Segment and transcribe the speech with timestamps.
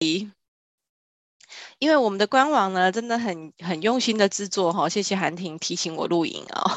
[0.00, 0.30] 咦
[1.78, 6.70] 因为我们的官网呢，真的很很用心的制作哈，谢谢韩婷提醒我录影哦。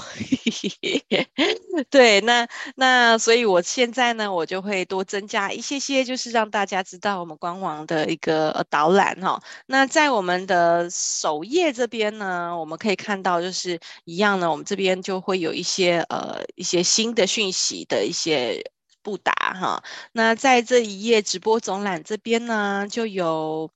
[1.89, 9.41] 对，那那所以我现在呢，我就会多增加一些些，就是让大家知道我们官网的一个导览哈。
[9.65, 18.61] 那在我们的首页这边呢，我们可以看到就是一样呢，我们这边就会有一些呃一些新的讯息的一些
[19.09, 19.83] 布达哈。
[20.11, 23.71] 那在这一页直播总览这边呢，就有。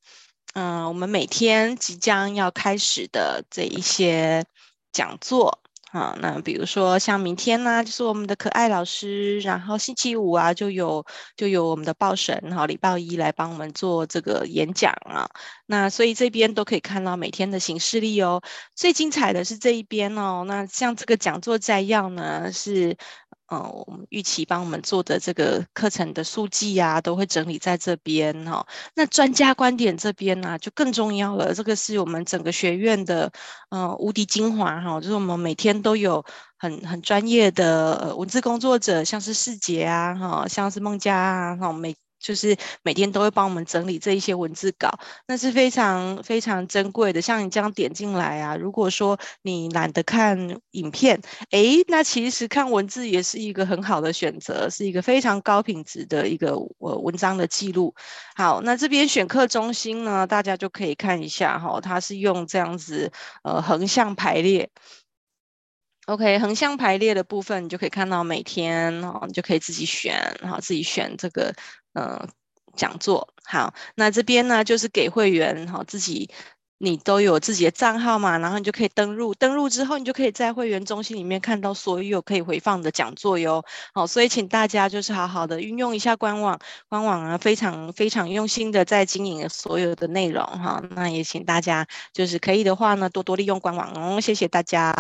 [0.55, 4.45] 嗯，我们每天即将要开始的这一些
[4.91, 5.59] 讲座
[5.91, 11.03] 啊，那比如说像明天呢、就是我们的可爱老师，然后星期五啊，就有
[11.35, 15.27] 就有我们的报神哈，礼拜一来帮我们做这个演讲啊，
[15.65, 18.39] 那所以这边都可以看到每天的行事历哦。
[18.75, 22.95] 最精彩的是这一边哦，那像这个讲座摘要呢是。
[23.51, 31.53] 嗯，我们预期帮我们做的这个课程的数据啊，都会整理在这边哈、那专家观点这边呢、啊，就更重要了。
[31.53, 33.31] 这个是我们整个学院的
[33.69, 36.23] 嗯无敌精华哈，就是我们每天都有
[36.57, 41.95] 很很专业的文字工作者，像是世杰啊哈，像是孟佳啊哈每。
[42.23, 44.89] 就是每天都会帮我们整理这一些文字稿，
[45.27, 47.21] 那是非常非常珍贵的。
[47.21, 51.21] 像你这样点进来啊，如果说你懒得看影片，
[51.51, 57.93] 诶，那其实看文字也是一个很好的选择，是一个非常高品质的一个呃文章的记录。
[58.35, 63.11] 好，那这边选课中心呢，大家就可以看一下哈，它是用这样子
[63.43, 64.69] 呃横向排列。
[66.05, 71.53] OK，横向排列的部分你就可以看到每天哦，你就可以自己选，然后自己选这个。
[71.93, 72.27] 嗯，
[72.75, 76.29] 讲座好，那这边呢就是给会员哈，自己
[76.79, 83.63] 你都有自己的账号嘛，然后你就可以登录，登录之后你就可以在会员中心里面看到所有可以回放的讲座哟。
[83.93, 86.59] 好，所以请大家就是好好的运用一下官网，
[86.89, 90.83] 官网啊非常非常用心的在经营所有的内容哈。
[90.91, 94.93] 那也请大家就是可以的话呢，多多利用官网，谢谢大家。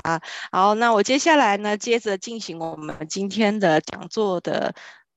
[0.51, 4.73] 好，那我接下来呢，接着进行我们今天的讲座的。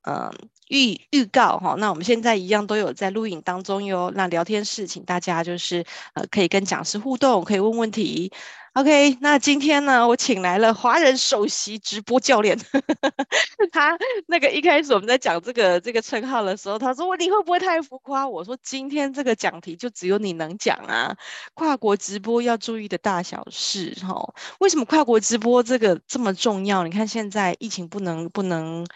[0.09, 0.33] 嗯，
[0.69, 4.13] 预预告哈，那我们现在一样都有在录影当中哟。
[4.15, 5.85] 那聊天室，请大家就是
[6.15, 8.33] 呃，可以跟讲师互动，可以问问题。
[8.75, 12.59] OK，那今天呢，我请来了华人首席直播教练。
[13.73, 18.29] 他那个一开始我们在讲这个这个称号的时候，他说你会不会太浮夸？
[18.29, 21.17] 我说今天这个讲题就只有你能讲啊，
[21.55, 24.35] 跨国直播要注意的大小事哈。
[24.59, 26.85] 为什么跨国直播这个这么重要？
[26.85, 28.87] 你看现在疫情不能不能。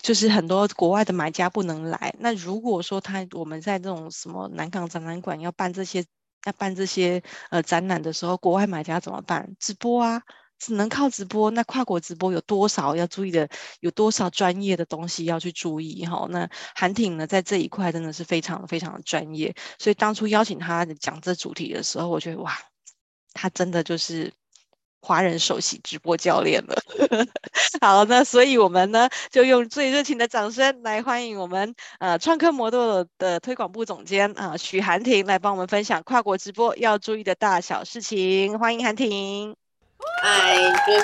[0.00, 6.04] 就是很多国外的买家不能来，那如果说他我们在这种什么南港展览馆要办这些
[6.46, 9.56] 要办这些呃展览的时候，国外买家怎么办？
[9.58, 10.22] 直播啊，
[10.58, 11.50] 只能靠直播。
[11.50, 13.48] 那跨国直播有多少要注意的？
[13.80, 16.06] 有多少专业的东西要去注意？
[16.06, 22.56] 哈，那韩挺呢，在这一块真的是非常非常的专业，所以当初邀请他讲这主题的时候，我觉得哇，
[23.34, 24.32] 他真的就是。
[25.00, 26.74] 华人首席直播教练了，
[27.80, 39.56] 好，那所以我们呢就用最热情的掌声来欢迎我们呃创客魔豆的推广部总监啊许韩婷来帮我们分享跨国直播要注意的大小事情，欢迎韩婷。
[40.22, 41.02] 嗨，各位。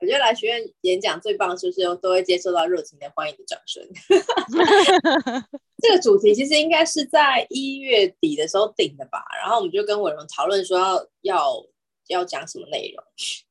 [0.00, 3.82] 我觉得来学院演讲最棒，是不是都会接受到热情的欢迎的掌声？
[5.82, 11.66] 这个主题其实应该是在一月底的时候定的吧，然后我们就跟伟荣讨论说要要
[12.06, 13.04] 要讲什么内容，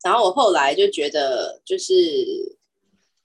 [0.04, 2.58] 然后我后来就觉得就是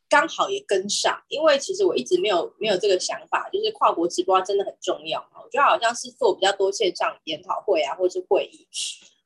[0.09, 8.67] 刚好也跟上，因为其实我一直没有没有这个想法，就是跨国直播真的很重要嘛，我觉得好像是做比较多线上研讨会啊，或是会议。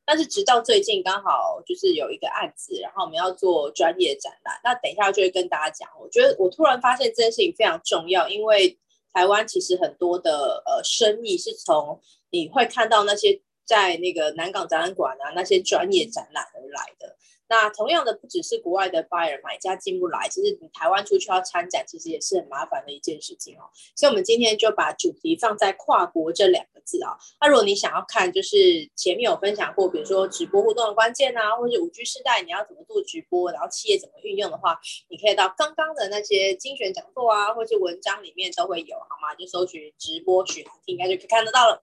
[0.04, 4.60] 但是直到最近刚好就是有一个案子，然后我们要做专业展览。
[4.64, 5.88] 那等一下就会跟大家讲。
[6.00, 8.76] 我觉得我突然发现这件事情非常重要，因为
[9.12, 12.00] 台湾其实很多的呃生意是从
[12.30, 17.16] 你会看到那些在那个南港展览馆啊那些专业展览而来的。
[17.48, 23.62] 那同样的，不只是国外的 buyer 买家进不来，其实你台湾出去要参展，其实也是很麻烦的一件事情哦。
[23.96, 27.16] 所以，我们今天就把主题放在跨国这两个字啊。
[27.40, 28.56] 那如果你想要看，就是
[28.96, 34.78] 前面有分享过，比如说直播互动的关键啊，或者是五 G 世代你要怎么做直播，然后企业怎么运用的话，
[35.08, 39.34] 你可以到刚刚的那些精选讲座啊，或者是文章里面都会有，好吗？
[39.36, 41.82] 就搜寻直播许韩婷，应该就可以看得到了。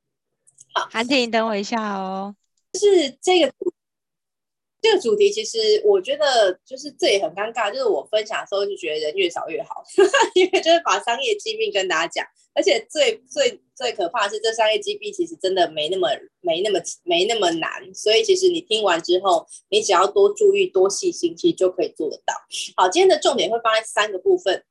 [0.77, 2.35] 好，韩婷，等我一下哦。
[2.73, 3.51] 就是这个。
[4.79, 9.83] 这个主题其实我觉得就是这也很尴尬，就是我分享的时候就觉得人越少越好，
[10.35, 16.07] 因为就是把商业机密跟大家讲，而且最最最可怕的是这商业机密其实真的没那么
[16.41, 22.35] 没那么没那么难，所以其实你听完之后，你只要多注意多细心，其实就可以做得到。
[22.75, 24.63] 好，今天的重点会放在三个部分。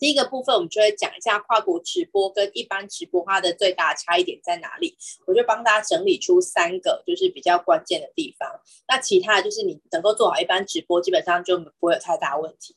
[0.00, 4.96] 第一个部分，我们就会讲一下跨国直播跟一般直播它的最大差异点在哪里。
[5.26, 8.48] 我就帮大家整理出三个，就是比较关键的地方。
[8.88, 12.74] 那其他的就是你能够做好一般直播，基本上就不会有太大问题。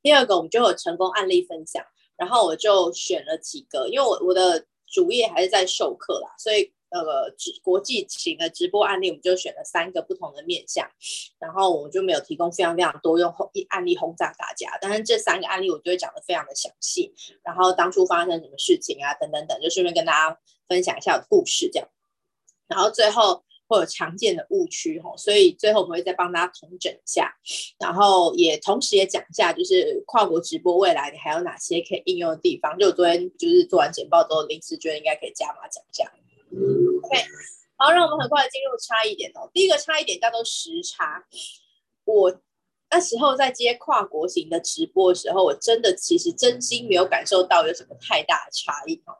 [0.00, 1.84] 第二个，我们就有成功案例分享，
[2.16, 6.72] 然后我就选了几个，因为我我的主业还是在授课啦，所以。
[6.90, 10.88] 那个直国际型的直播案例，我们就选了三个不同的面向，
[11.38, 17.12] 然后我们就没有提供非常非常多用一案例轰炸大家，但是这三个案例我就会讲的非常的详细，
[17.42, 20.38] 然后当初发生什么事情啊，等等等，就顺便跟大家
[20.68, 21.88] 分享一下我的故事这样，
[22.68, 27.34] 然后最后会有常见的误区吼，所以最后我们会再帮大家统整一下，
[27.80, 36.08] 然后也同时也讲一下，就是跨国直播未来你还有哪些可以应用的地方，就我昨天就是做完简报之后，临时觉得应该可以加码讲一下。
[36.50, 37.24] OK，
[37.76, 39.50] 好，让我们很快的进入差一点哦。
[39.52, 41.26] 第一个差一点叫做时差。
[42.04, 42.40] 我
[42.90, 49.12] 那时候在接跨国型的直播的时候，我真的其实真心没有感受到有什么太大的差异哦。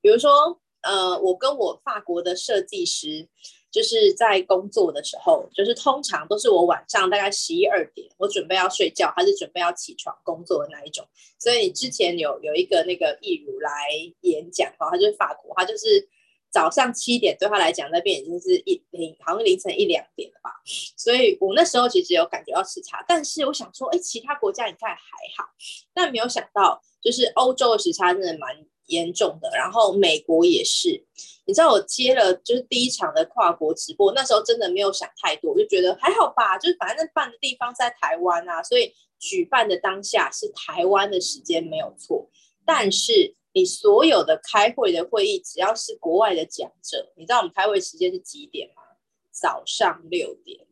[0.00, 3.26] 比如说，呃，我跟我法国的设计师
[3.72, 11.04] 就是在工作的时候，就是通常都是我晚上大概十一二点，我准备要睡觉，还是准备要起床工作的那一种。
[11.38, 13.88] 所以之前有有一个那个艺如来
[14.20, 16.08] 演讲哦，他就是法国，他就是。
[16.54, 20.52] 早上七点对他来讲，那边已经是一零，好像凌晨一两点了吧。
[20.96, 24.94] 所以我那时候其实有感觉到时差，但是我想说，哎，其他国家应该还
[25.36, 25.48] 好，
[25.92, 28.56] 但没有想到，就是欧洲的时差真的蛮
[28.86, 29.50] 严重的。
[29.52, 31.04] 然后美国也是，
[31.44, 42.30] 你知道我接了就是第一场的跨国直播，那时候真的没有想太多，我就觉得还好吧，就是反正办的地方在台湾啊，所以举办的当下是台湾的时间没有错，
[42.64, 43.34] 但是。
[43.54, 48.82] 你所有的开会的会议，只要是国外的讲者，你知道我们开会时间是几点吗？
[49.30, 50.66] 早上六点，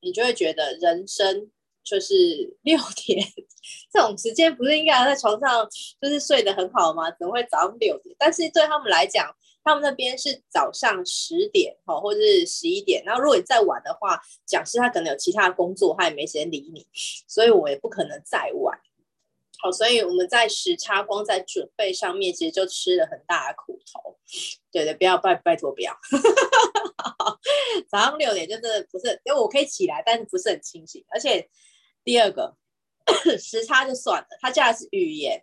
[0.00, 1.50] 你就会觉得人生
[1.82, 3.26] 就是 六点
[3.92, 5.68] 这种时间，不是应该在床上
[6.00, 7.10] 就是睡得很好吗？
[7.10, 8.14] 怎么会早上六点？
[8.16, 9.34] 但是对他们来讲，
[9.64, 13.02] 他们那边是早上十点哈，或者是十一点。
[13.04, 16.86] 然后如果你再晚的话，讲师他可能有其他的工作，他也没时间理你，
[17.26, 18.78] 所以我也不可能再晚。
[19.62, 24.18] 好，所以我们在时差光在准备上面，其实就吃了很大的苦头。
[24.72, 25.92] 对对，不要拜拜托不要。
[27.90, 31.04] 早上六点就是不是，因为我可以起来，但是不是很清醒。
[31.10, 31.48] 而且
[32.04, 32.56] 第二个
[33.38, 35.42] 时差就算了，他加的是语言。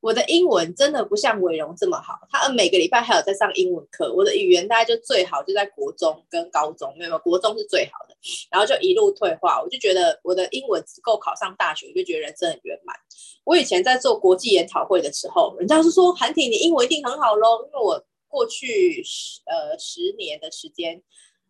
[0.00, 4.10] 我的英文真的不像伟荣这么好，他每个礼拜还有在上英文课。
[4.14, 8.16] 我的语言大概就最好就在国中跟高中，没有，国中是最好的，
[8.50, 9.60] 然后就一路退化。
[9.60, 12.96] 我就觉得我的英文只够考上大学，我就觉得人生很圆满。
[13.44, 21.02] 我以前在做国际研讨会的时候，人家是说韩婷，你英文一定很好喽，因为我过去十呃十年的时间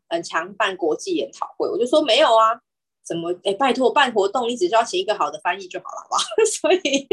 [0.08, 2.60] 很常办国际研讨会，我就说没有啊。
[3.10, 3.34] 怎么？
[3.42, 6.22] 哎，拜托，办活动你只需要请一个好的翻译就好了，好不好？
[6.46, 7.08] 所以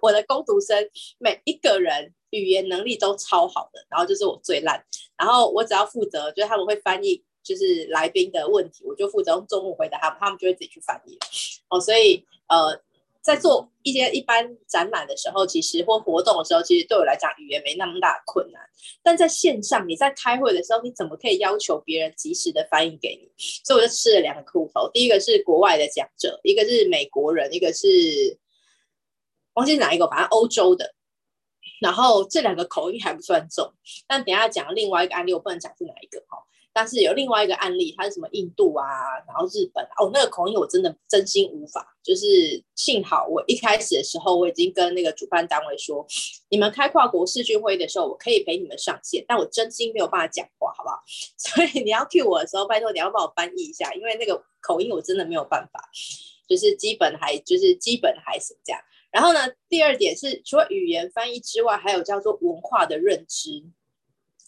[0.00, 0.88] 我的工读生
[1.18, 4.80] 每一个人语言能力都超好的，然后就是我最烂，
[5.18, 11.18] 然后我只要负责，就是他们会翻译，就是来宾的问题，我就负责用中文回答他们，他们就会自己去翻译。
[11.68, 12.80] 哦，所以呃。
[13.32, 18.60] 在做一些一般展览的时候，其实或活动的时候，其实对我来讲语言没那么大困难。
[19.02, 23.30] 但在线上，你在开会的时候，你怎么可以要求别人及时的翻译给你？
[23.64, 24.90] 所以我就吃了两个苦头。
[24.92, 27.86] 第一个是国外的讲者，一个是美国人，一个是
[29.54, 30.94] 忘记哪一个，反正欧洲的。
[31.80, 33.72] 然后这两个口音还不算重，
[34.06, 36.36] 但等下讲另外一个案例，我不能讲是哪一个哈。
[36.72, 38.86] 但是有另外一个案例，它是什么印度啊，
[39.26, 41.86] 然后日本哦，那个口音我真的真心无法。
[42.02, 46.06] 就是幸好我一开始的时候，我已经跟那个主办单位说，
[46.48, 51.02] 你们开跨国视讯会议的时候，我可以陪你们上线，但我真心没有办法讲话，好不好？
[51.36, 55.90] 所以你要 cue 我的时候，拜托你要帮我翻译一下，因为那个口音我真的没有办法，
[56.48, 58.80] 就是基本还就是基本还是这样。
[59.10, 63.64] 然后呢，第二点是除了语言翻译之外，还有叫做文化的认知，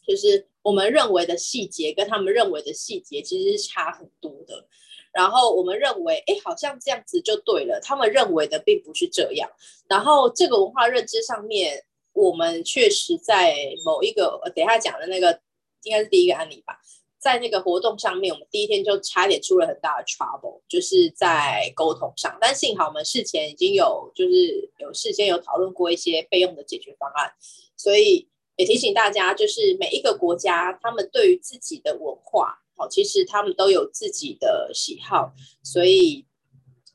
[0.06, 0.48] 就是。
[0.62, 4.66] 我们认为的细节跟他们认为的细节其实是差很多的，
[5.12, 9.50] 然后我们认为，哎，好像这样子就对了，他们认为的并不是这样。
[9.88, 15.40] 然后这个文化认知上面，我们确实在某一个等一下讲的那个
[15.82, 16.78] 应该是第一个案例吧，
[17.18, 22.38] 在那个活动上面，我们第一天就差点出了很大的 trouble，就是在沟通上。
[22.40, 27.32] 但幸好我们事前已经有就是有事先有讨论过一些备用的解决方案，
[27.76, 28.28] 所以。
[28.62, 35.32] 也提醒大家，就是每一个国家，他们对于自己的文化，哦，其实他们都有自己的喜好，
[35.64, 36.24] 所以，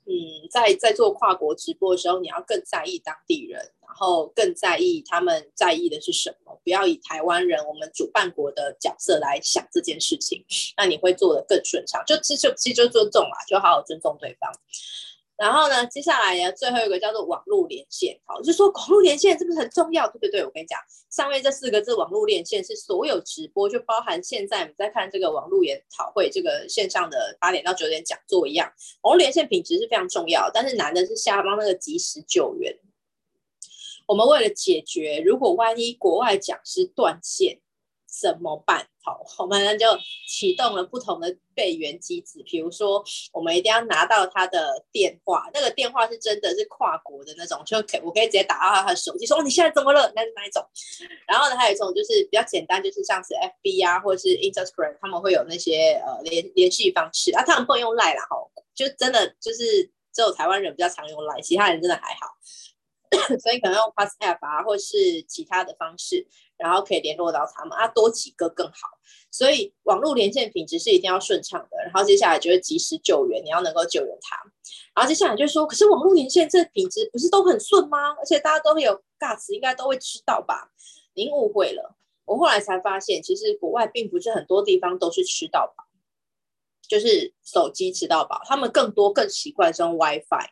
[0.06, 10.46] 嗯，在在做跨国直播的时候，你要更在意当地人，然后更在意他们在意的是什么，不要以台湾人我们主办国的角色来想这件事情，
[10.78, 12.02] 那你会做得更顺畅。
[12.08, 14.50] 就其实就其实就尊重啦，就好好尊重对方。
[15.38, 20.10] 然后呢，接下来呢，最后一个叫做网络连线，好，就说网络连线是不是很重要？
[20.10, 20.80] 对对对，我跟你讲，
[21.12, 28.68] 上面这四个字网络连线是所有直播，就包含现在我们在看这个网络研讨会，这个线上的八点到九点讲座一样，
[29.02, 32.76] 网络连线品质是非常重要，但是难的是下方那个即时救援。
[34.08, 37.60] 我们为了解决，如果万一国外讲师断线。
[38.20, 38.88] 怎么办？
[39.04, 39.86] 好， 我们呢就
[40.28, 42.42] 启动了不同的备援机制。
[42.46, 50.12] 比如说，我们一定要拿到他的电话，那个电话是真的是跨国的那种，就可以我可以直接打到他的手机，说你现在怎么了？
[50.16, 50.66] 那是哪一种？
[51.28, 58.38] 然后呢，还有一种就是比较简单，就是像是 FB 啊，或者是 Instagram，他们会有那些呃联联系方式啊，他们不能用 Line 啦，哈，
[58.76, 59.84] 就真的就是
[60.14, 62.28] 只有台湾人比较常用 Line，其他人真的还好。
[63.40, 68.98] 所以可能用 WhatsApp 啊，或是其他的方式，然后可以联络到他们啊，多几个更好。
[69.32, 71.78] 所以网络连线品质是一定要顺畅的。
[71.84, 74.38] 然后接下来就是及时救援，你要能够救援他。
[74.96, 78.14] 然后接下来就是说，可是网络连线这品质不是都很顺吗？
[78.20, 80.72] 而且大家都会有 Gas，应该都会吃到吧？
[81.14, 81.96] 您误会了。
[82.26, 85.86] 我后来才发现，其实国外并不是很多地方都是吃到饱，
[86.88, 90.50] 就是手机吃到饱，他们更多更习惯是用 WiFi。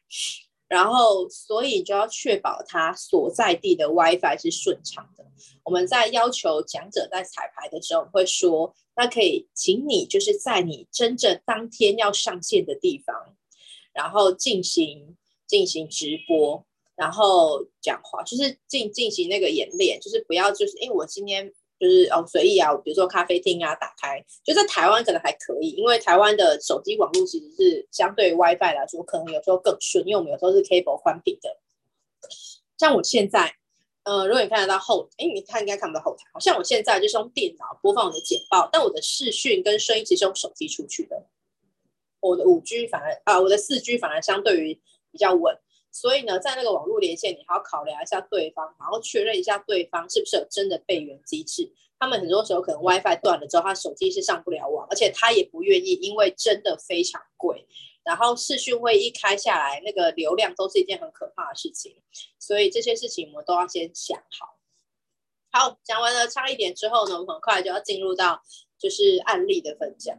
[0.68, 5.26] 然后，所以就要确保他所在地的 WiFi 是顺畅的。
[5.64, 13.36] 我们在要求讲者在彩排的时候，会说：“那可以请你就是在你真正当天要上线的地方，
[13.94, 31.58] 然后进行进行直播，然后讲话，就是进进行那个演练，就是不要就是因为我今天。”就是哦，随意啊，比如说咖啡厅啊，打开，就在台湾可能还可以，因为台湾的手机网络其实是相对 WiFi 来说，可能有时候更顺，因为我们有时候是 cable 宽频的。
[32.78, 33.54] 像我现在，
[34.04, 41.26] 呃，如果你看得到后，哎，你看应该看不到后台，好像我现在就是用电脑播放我的简报，但我的视讯跟声音其实用手机出去的。
[42.22, 45.56] 我的五 G 反而啊，我的四 G 反而相对于比较稳。
[45.96, 51.72] 所以呢，在那个网络连线，你还要考量一下对方，然后确认一下对方是不是有真的备援机制。
[51.98, 57.66] 他们很多时候可能 WiFi 断了之后，他手机是上不了网，而且他也不愿意，因为真的非常贵。
[58.04, 61.96] 然后视讯会一开下来，那个流量都是一件很可怕的事情。
[62.38, 64.60] 所以这些事情我们都要先想好。
[65.50, 68.44] 好，讲完了差一点之后呢，我们很快就要进入到
[68.78, 70.14] 就是案例的分享。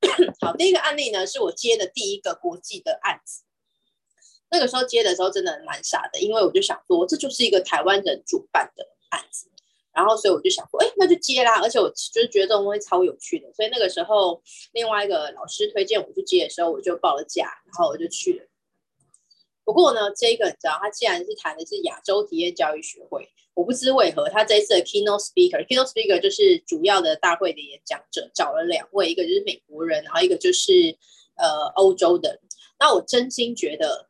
[0.40, 3.42] 好，第一个案例呢，是我接的第一个国际的案子。
[4.50, 9.48] 那个时候接的时候真的蛮傻的，因为我就想说，这就是一个台湾人主办的案子，
[9.92, 11.60] 然后所以我就想说，哎，那就接啦。
[11.60, 14.42] 而且我就是觉得这种东西超有趣的，所以那个时候
[14.72, 18.46] 另外一个老师推荐我去接的时候，我就报了价，然后我就去了。
[19.64, 23.30] 不过呢，这个你知道，他既然是谈的是亚洲体验教育学会。
[23.54, 30.96] 我不知为何，他这一次的 keynote speaker，keynote speaker 就是主要的大会的演讲者，找了两位，一个就是美国人，然后一个就是
[31.36, 32.40] 呃欧洲的。
[32.78, 34.08] 那我真心觉得，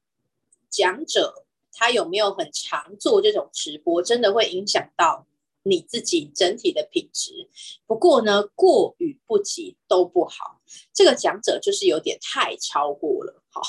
[0.69, 5.27] 讲者他有没有很常做这种直播，真的会影响到
[5.65, 7.49] 你自己整体的品质。
[7.87, 10.61] 不过呢，过与不及都不好。
[10.95, 13.63] 这个讲者就是有点太超过了，好。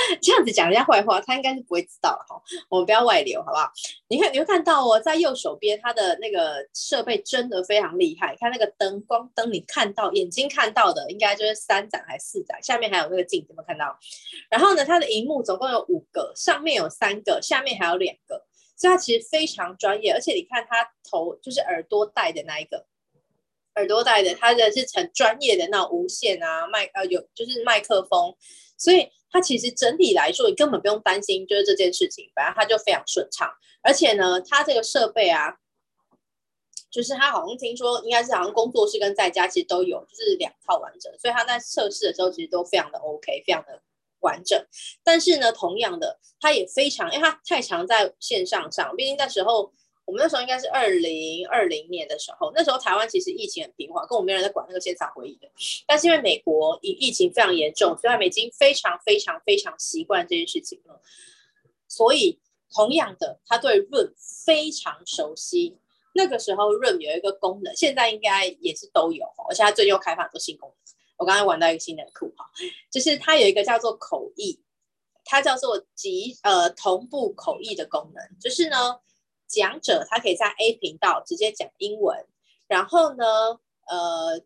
[0.22, 2.40] 这样子讲人家坏话，他应该是不会知道的哈。
[2.68, 3.70] 我们不要外流，好不好？
[4.08, 8.36] 你看，你会看到哦，在右手边，它的那个设备真的非常厉害。
[8.40, 12.62] 看那个灯，光灯你看到眼睛看到的，应该就是三盏还是四盏？
[12.62, 13.98] 下面还有那个镜，有没有看到？
[14.50, 18.44] 然后呢，它的荧幕总共有五个，上面有三个，下面还有两个，
[18.76, 20.12] 所以它其实非常专业。
[20.12, 22.86] 而且你看它头就是耳朵戴的那一个，
[23.76, 28.34] 耳朵戴的，它的是很专业的那种无线啊麦呃有就是麦克风，
[28.76, 29.08] 所以。
[29.30, 33.52] 它其实整体来说，你根本不用担心，就是这件事情，反正它就非常顺畅。
[33.82, 35.56] 而且呢，它这个设备啊，
[36.88, 43.82] 就是它好像听说应该是好像工作室跟在家其实都有，就是两套完整，所以他在测试的时候其实都非常的 OK，非常的
[44.20, 44.64] 完整。
[45.02, 49.72] 但是呢，同样的，他也非常，因为他太常在线上上，毕竟那时候。
[50.06, 55.48] 我们那时候应该是二零二零年的时候，那时候台湾其实疫情很平缓，跟我们没人在管那个现场会议的。
[55.86, 61.00] 但是因为美国疫疫情非常严重，所以他们已经非常非常非常习惯这件事情了。
[61.88, 62.38] 所以
[62.70, 64.12] 同样的，他对 Room
[64.44, 65.78] 非常熟悉。
[66.14, 70.76] 那个时候 Room 有一个功能，现在应该也是都有，而且它最近又开发很多新功能。
[71.16, 72.44] 我刚才玩到一个新的酷哈，
[72.90, 74.60] 就是它有一个叫做口译，
[75.24, 79.00] 它叫做即呃同步口译的功能，就是呢。
[79.54, 82.26] 讲者他可以在 A 频道直接讲英文，
[82.66, 83.24] 然后呢，
[83.86, 84.40] 呃，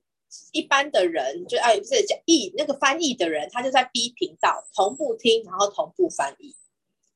[0.53, 6.55] 一般的人就哎不是讲译那个翻译的人，他就在 B 频道同步听，然后同步翻译。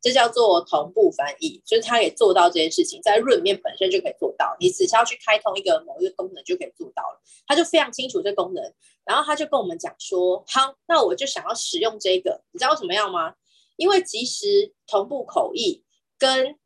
[0.04, 7.22] 这叫做同步翻译，就是他也做到这件事情，在润面本身就可以做到，你只需要去开通一个某一个功能就可以做到了。
[7.46, 13.34] 他就非常清楚这功能，然后他就跟我们讲说，好，那我就想要使用这个，你知道为什么样吗？
[13.76, 15.84] 因为即时同步口译
[16.18, 16.58] 跟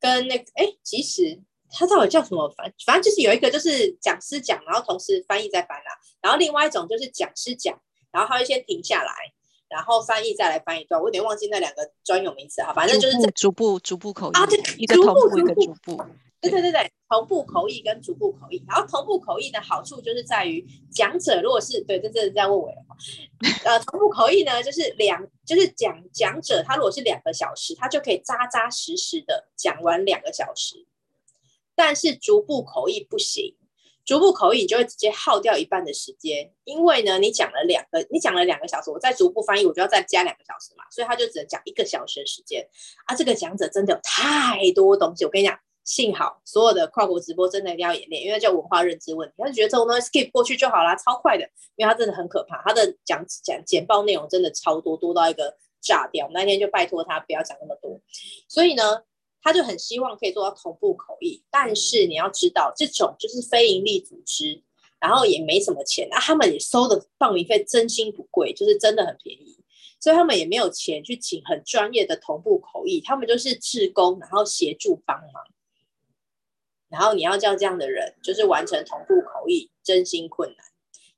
[0.00, 1.38] 跟那个哎，即时
[1.70, 2.72] 它到底叫什么反？
[2.86, 7.78] 反正就是有一个就是讲师讲，然后同时翻译在翻啦，然后另外一种就是讲师讲，
[8.10, 9.12] 然后他会先停下来。
[9.70, 16.02] 然后翻译再来翻一段，我有点忘记那两个专有名词啊，反正就是逐步逐步口译啊，对，一个同步一个逐步，
[16.40, 18.64] 对对对对，同步口译跟逐步口译。
[18.66, 22.76] 然后同步口译的好处就是在于讲者如果是对，这这是在问我了，
[23.64, 30.86] 呃，同步口译呢就是两就是讲讲者他如果是两个小时，他就可以扎扎实实的讲完两个小时，
[31.74, 33.56] 但是逐步口译不行。
[34.02, 42.66] 逐步口译，你就会直接耗掉一半的时间，因为呢，你讲了两个，你讲了两个小时，我再逐步翻译，我就要再加两个小时嘛，所以他就只能讲一个小时的时间
[43.04, 43.14] 啊。
[43.14, 45.56] 这个讲者真的有太多东西，我跟你讲，
[45.90, 51.44] 幸好所有的跨国直播真的一定要演练，因为叫文化认知问题，他就觉得这种东西 skip 过去就好啦，超快的，
[51.74, 56.30] 因为他真的很可怕，他的讲讲简报内容真的超多，多到一个炸掉。
[56.32, 58.00] 那天就拜托他不要讲那么多，
[58.48, 59.02] 所以呢。
[59.42, 64.62] 他就很希望可以做到同步口译，但是你要知道，这种就是非营利组织，
[65.00, 69.56] 然后也没什么钱，那、他们也收的报名费真心不贵，就是真的很便宜，
[69.98, 75.42] 所以他们也没有钱去请很专业的同步口译，他们就是志工，然后协助帮忙，
[76.90, 80.58] 然后你要叫这样的人就是完成同步口译，真心困难，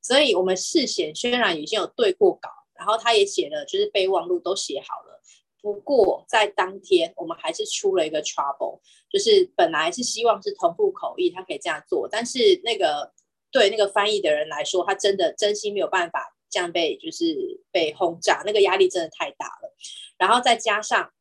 [0.00, 5.20] 所以我们事先虽然已经有对过稿，然后他也写了，就是备忘录都写好了。
[5.62, 13.12] 不过在当天，我们还是出了一个 trouble，就是本来是希望是同步口译，他可以这样做，但是那个
[13.50, 19.72] 对那个翻译的人来说，他真的真心没有办法这样被就是被轰炸，那个压力真的太大了。
[20.18, 21.12] 然后再加上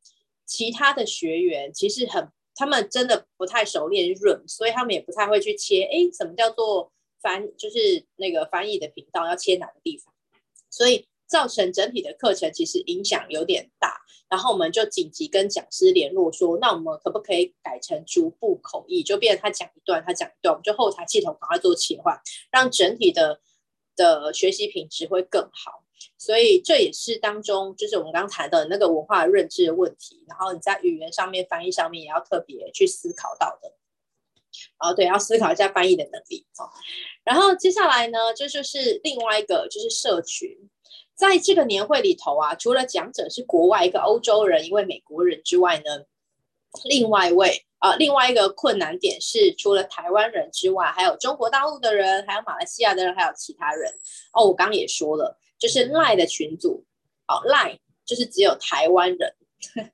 [0.46, 6.91] 其他的学员，其实很他们真的不太熟练润所以他们也不太会去切，哎，什么叫做
[7.22, 10.13] 翻，就是那个翻译的频道要切哪个地方，
[10.70, 11.08] 所以。
[11.31, 19.01] 造成整体的课程其实影响有点大，然后我们就紧急跟讲师联络说，那我们可不可以改成逐步口译？
[19.01, 22.20] 就变成他讲一段，他讲一段，我们就后台系统赶快做切换，
[22.51, 23.40] 让整体的
[23.96, 25.85] 的学习品质会更好。
[26.18, 33.74] 所以这也是当中就是我们刚谈的那个文化认知的问题，然后你在语言上面翻译上面也要特别去思考到的。
[34.79, 36.46] 哦，对，要思考一下翻译的能力。
[36.57, 36.72] 好，
[37.24, 40.50] 然后接下来呢，这就是另外一个就是社群。
[41.16, 46.05] 在这个年会里头啊，除了讲者是国外一个欧洲人、一位美国人之外呢，
[46.85, 53.92] 另外一位啊、另外一个困难点是，除了台湾人之外，还有中国大陆的人，还有马来西亚的人，还有其他人。
[54.33, 56.84] 哦，我刚也说了，就是 Line 的群组，
[57.28, 59.36] 哦，Line 就是只有台湾人。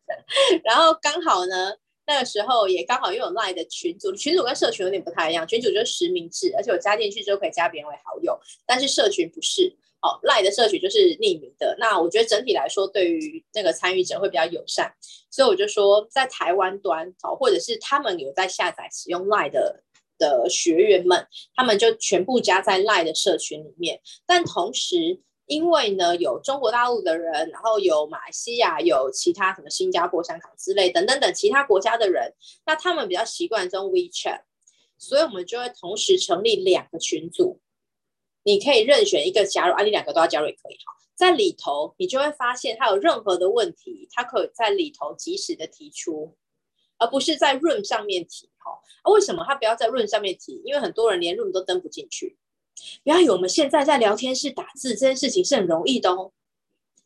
[0.63, 1.73] 然后刚好呢，
[2.05, 9.75] 那个时候也刚好又有 Line 的群组，群组跟社群有点不太一样，群组就是实名制，而且我加进去之后可以加别人为好友，但是社群不是。
[9.99, 11.75] 哦，Line 的社群就是匿名的。
[11.79, 14.93] 那我觉得整体来说，对于那个参与者会比较友善，
[15.31, 19.83] 所以我就说，在台湾端哦，或者是他们有在下载使用 Line 的
[20.19, 21.25] 的学员们，
[21.55, 23.99] 他们就全部加在 Line 的社群里面。
[24.27, 32.33] 但同时，因为呢有中国大陆的人，然后有马来西亚，有其他什么新加坡、香港之类等等等其他国家的人，
[32.65, 34.41] 那他们比较习惯这种 WeChat，
[34.97, 37.61] 所以我们就会同时成立两个群组。
[38.43, 40.93] 你可以任选一个加入，啊，你两个都要加入也可以哈。
[41.15, 46.37] 在里头，你就会发现他有任何的问题，他可以在里头及时的提出，
[46.97, 48.79] 而不是在 Room 上面提哈。
[49.11, 50.61] 为什么他不要在 Room 上面提？
[50.63, 52.37] 因为很多人连 Room 都登不进去。
[53.03, 56.31] 不要以为我们现在在聊天室打字这件事情是很容易的哦，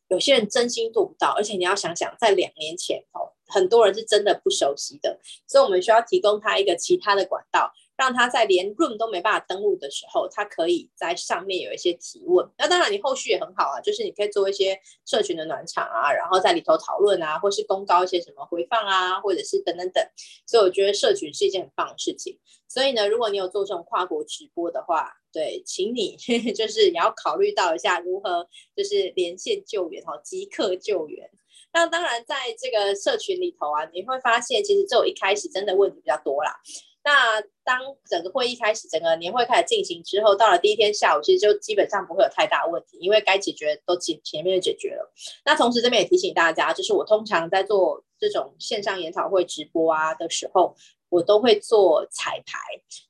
[0.07, 1.33] 有些人真心做不到。
[1.37, 7.71] 而且你要想想，在两年前哦，很多人是真的不熟悉的，所以我们需要提供他一个其他的管道。
[8.01, 12.49] 让他在连 Room 都没办法登录的时候，他可以在上面有一些提问。
[12.57, 20.03] 那当然，你后续也很好啊，就是你可以做一些社群的暖场啊，然后在里头讨论啊，或是公告一些什么回放啊，或者是等等等。
[20.47, 22.39] 所以我觉得社群是一件很棒的事情。
[22.67, 26.15] 所以呢，如果你有做这种跨国直播的话，对，请你
[26.57, 31.29] 就是也要考虑到一下如何就是连线救援哈，即刻救援。
[31.71, 36.59] 那当然，在这个社群里头啊，你会发现其实只有一开始真的问题比较多啦。
[37.03, 45.11] 那当整个会议开始，整个年会开始进行之后，到了第一天下午，其实就基本上不会有太大问题，因为该解决都前前面就解决了。
[45.45, 50.75] 那同时这边也提醒大家，就是我通常在做这种线上研讨会直播啊的时候，
[51.09, 52.59] 我都会做彩排。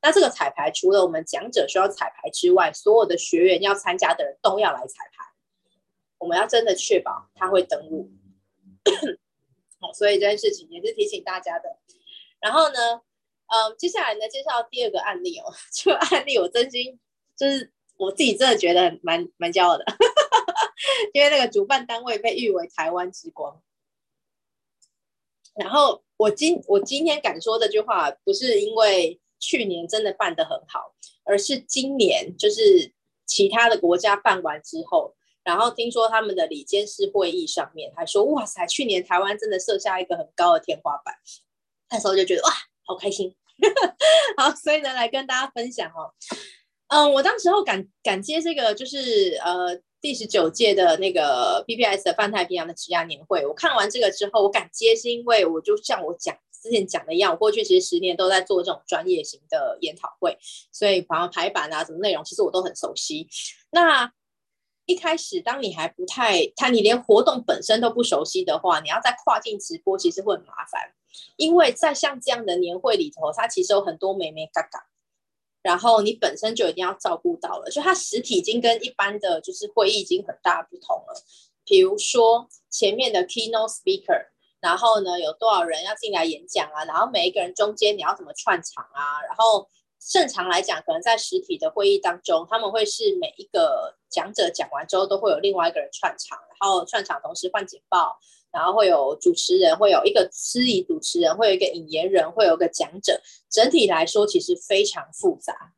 [0.01, 5.25] 那这个彩排除了我们讲者需要彩排之外，所有的学员要参加的人都要来彩排。
[6.17, 8.10] 我们要真的确保他会登录。
[9.80, 11.77] 哦，所以这件事情也是提醒大家的。
[12.39, 13.01] 然后呢，
[13.54, 15.54] 嗯，接下来呢，介绍第二个案例哦。
[15.74, 16.98] 这个案例我真心
[17.36, 19.84] 就是我自己真的觉得蛮蛮骄傲的，
[21.14, 23.62] 因为那个主办单位被誉为台湾之光。
[25.56, 32.94] 然后我今我今天敢说这句话，不是因为去年真的办得很好，而是今年就是
[33.26, 35.14] 其他的国家办完之后。
[35.44, 41.16] 然后听说他们的里监事会议上面还说，哇塞，去年台湾真的设下一个很高的天花板。
[41.90, 42.50] 那时候就觉得哇，
[42.86, 43.36] 好开心。
[44.38, 46.13] 好，所以呢，来跟大家分享哦。
[46.88, 53.45] 嗯，我当时候敢敢接这个，就是呃第十九届的那个 BPS 的泛太平洋的职涯年会。
[53.45, 60.38] 我看完这个之后，我敢接是因为我就像我讲之前讲的一样，我过去其实十年都在做这种专业型的研讨会，
[60.71, 63.28] 所以包括排版啊什么内容，其实我都很熟悉。
[63.71, 64.12] 那
[64.86, 70.94] 一开始，当你还不太，他你连活动本身都不熟悉的话，你要再跨境直播，其实会很麻烦。
[71.38, 74.88] 因为在像这样的年会里头，它其实有很多美眉嘎嘎，
[75.62, 81.24] 然后你本身就一定要照顾到了，所以它实体已经跟一般的就是会议已经很大不同了。
[81.63, 84.28] 比如说前面的 keynote speaker，
[84.60, 89.70] 然后呢有多少人要进来演讲啊，然后每一个人中间你要怎么串场啊，然后。
[90.10, 98.18] 正常来讲，可能在实体的会议当中，他们会是每一个讲者讲完之后，都会有另外一个人串场，然后串场同时换简报，
[98.52, 103.22] 然后会有主持人，会有一个司仪主持人，会有一个引言人，会有一个讲者。
[103.50, 105.74] 整体来说，其实非常复杂。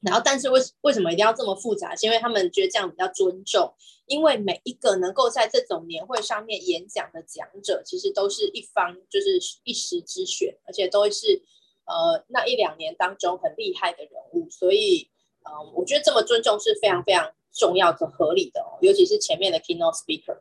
[0.00, 1.96] 然后，但是为为什么一定要这么复杂？
[1.96, 3.74] 是因为他们觉得这样比较尊重，
[4.06, 11.42] 因为每一个能够在这种年会上面演讲的讲者，其实都是一方就是一时之选，而且都是。
[11.88, 15.08] 呃，那一两年当中很厉害的人物，所以，
[15.40, 20.40] 嗯、我觉得这么尊重是非常非常重要和合理的哦，尤其是前面的 keynote speaker。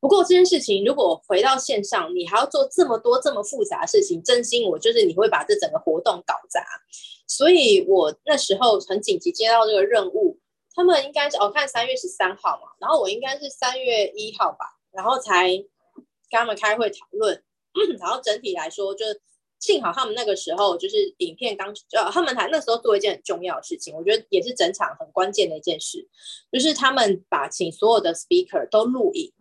[0.00, 6.64] 不过这件事情如果回到线上，你还要做这么多这么复杂的事情，真心我就是你会把这整个活动搞砸。
[7.28, 10.40] 所以我那时候很紧急接到这个任务，
[10.74, 15.66] 他们应该是我看三月十三号嘛，然后我应该是三月一号吧，然后才跟
[16.32, 17.40] 他们开会讨论，
[18.00, 19.20] 然后整体来说就是。
[19.58, 26.08] 幸好他们那个时候就是影片刚，呃，他们还那时候做一件很重要的事情，我觉得也是整场很关键的一件事，
[26.52, 29.32] 就是他们把请所有的 speaker 都录影，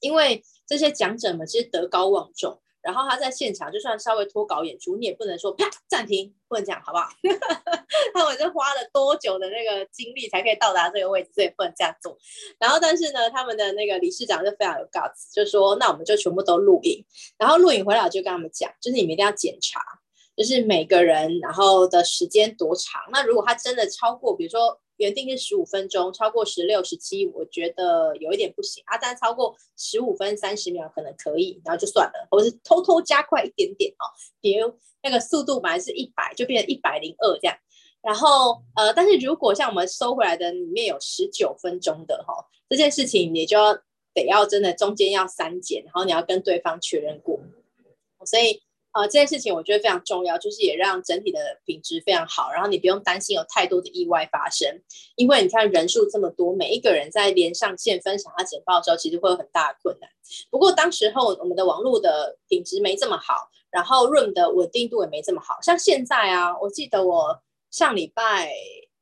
[0.00, 2.60] 因为这些讲者们其实德高望重。
[2.82, 7.08] 然后他在现场，就算稍微脱稿演出，你也不能说啪暂停，不能这样，好不好？
[8.12, 8.63] 他们就花
[8.94, 12.16] 多久的那个经历才可以到达这个位置，所以不能这样做。
[12.58, 17.04] 然后，但是呢，他们的那个理事长就非常有 guts，就说那我们就全部都录影，
[17.36, 19.80] 然后录影回来就跟他们讲，就是你们一定要检查，
[20.36, 23.02] 就是每个人然后的时间多长。
[23.12, 24.80] 那如果他真的超过，比如说。
[24.96, 28.96] 原定是十五分钟，超过十六、十七，我觉得有一点不行啊。
[28.96, 34.06] 但超过十五分三十秒可能可以，然后就算了，或是偷偷加快一点点哦。
[34.40, 37.56] 比如那个速度本来是一百，就变成一百零二这样。
[38.04, 43.74] 然后呃，但是如果像我们收回来的里面有十九分钟的哈、哦，这件事情你就要
[44.12, 47.40] 得要真的中间要删减，然后你要跟对方确认过，
[48.24, 48.62] 所以。
[48.96, 54.68] 啊、呃，这件事情我觉得非常重要，就是也让整体的品质非常好，然后你不用担心有太多的意外发生，
[55.16, 60.08] 因为你看人数这么多，每一个人在连上线分享他简报的时候，其实会有很大的困难。
[60.48, 67.42] 不过当时候我们的网络的品质没这么好，然后 Room 的稳定度也没这么好，像现在啊，我记得我
[67.74, 68.52] 上礼拜，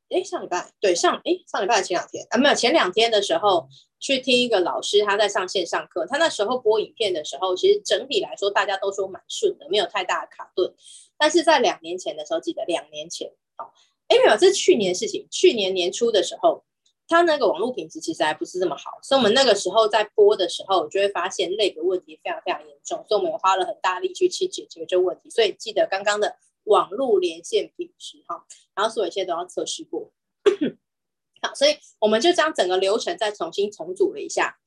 [0.09, 3.69] 诶，上礼拜对上，诶，上礼拜前两天啊，没有前两天的时候。
[4.01, 6.05] 去听一个老师，他在上线上课。
[6.09, 10.75] 他那时候播影片的时候，其实整体来说大家都说蛮顺的，没有太大的卡顿。
[11.17, 13.73] 但是在两年前的时候，记得两年前，好，
[14.09, 15.29] 哎，没有，这是去年事情。
[15.31, 16.65] 去年年初的时候，
[17.07, 25.31] 他那个网络品质其实还不是这么好，所以我们那个时候在播的时候，就会发现那个问题非常非常严重，所以我们也花了很大力去去解决这个问题。
[25.31, 28.45] 所以记得刚刚的网络连线品质哈，
[28.75, 30.13] 然后所有一切都要测试过。
[31.43, 34.59] 好，所以我们就将整个流程再重新重组了一下。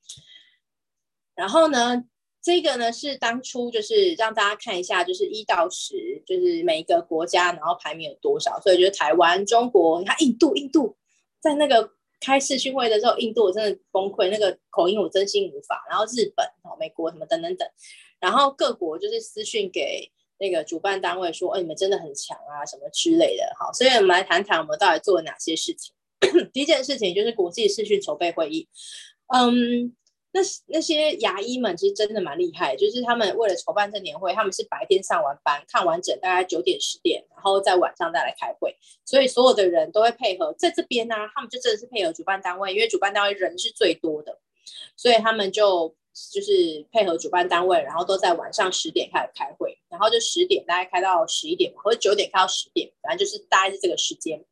[1.34, 2.04] 然后呢，
[2.42, 8.60] 这个呢是当初就是让大家看一下，就是一到十，就是每一个国家，然后排名有多少。
[8.62, 10.98] 所以就是台湾、中国，你看印度，印度
[11.40, 15.86] 在那个开视讯会的时候，印度我真的崩溃，那个口音我真心无法。
[15.90, 16.46] 然后日本、
[16.80, 17.66] 美国什么等等等，
[18.20, 23.44] 然后各国就是私讯给那个主办单位说，哎，你们真的很强啊，什么之类的。
[23.60, 25.94] 好，所以我们来谈谈我们到底做了哪些事情。
[26.54, 28.68] 第一件事情就是国际视讯筹备会议，
[29.34, 29.94] 嗯，
[30.32, 44.40] 那那些牙医们其实真的蛮厉害，就是他们为了筹办这年会，他们是白天上完班看完整，大概九点十点，然后在晚上再来开会，所以所有的人都会配合，在这边呢、他们就真的是配合主办单位，因为主办单位人是最多的，
[44.96, 45.96] 所以他们就
[46.32, 54.44] 就是配合主办单位，然后都在晚上十点开始开会，然后就十点大概开到十一点或者九点开到十点，反正就是大概是这个时间。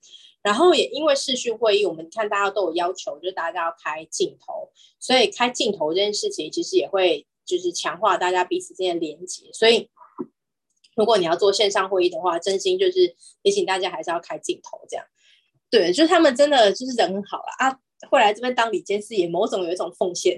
[0.42, 9.50] 然后也因为视讯会议，我们看大家都有要求，就是大家要开镜头，所以开镜头这件事情其实也会就是强化大家彼此之间的连结。
[9.54, 9.90] 所以
[10.98, 15.06] 如果你要做线上会议的话，真心就是提醒大家还是要开镜头，这样。
[15.70, 17.80] 对，就是他们真的就是人很好了啊。
[18.10, 20.38] 会来这边当理监事，也某种有一种奉献，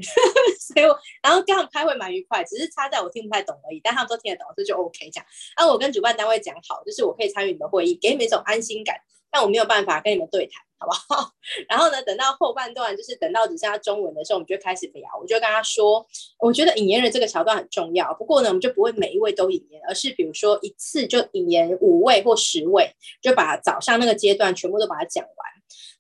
[0.60, 5.26] 所以我然后跟他们开会蛮愉快，只是差在我听不太懂而已，但他们都听得懂，这就 OK 这样。
[5.56, 8.96] 啊，我跟主办单位讲好，就是我可以参与你们会议，给你们一种安心感，
[9.32, 11.32] 但我没有办法跟你们对谈，好不好？
[11.70, 15.10] 然后呢，等到后半段，就是等到只剩下中文的时候，我们就开始聊。
[15.20, 16.06] 我就跟他说，
[16.40, 25.36] 我觉得引言人这个桥段很重要，不过呢，我们就不会每一位都引言，而是比如说一次就引言五位或十位，就把早上那个阶段全部都把它讲完。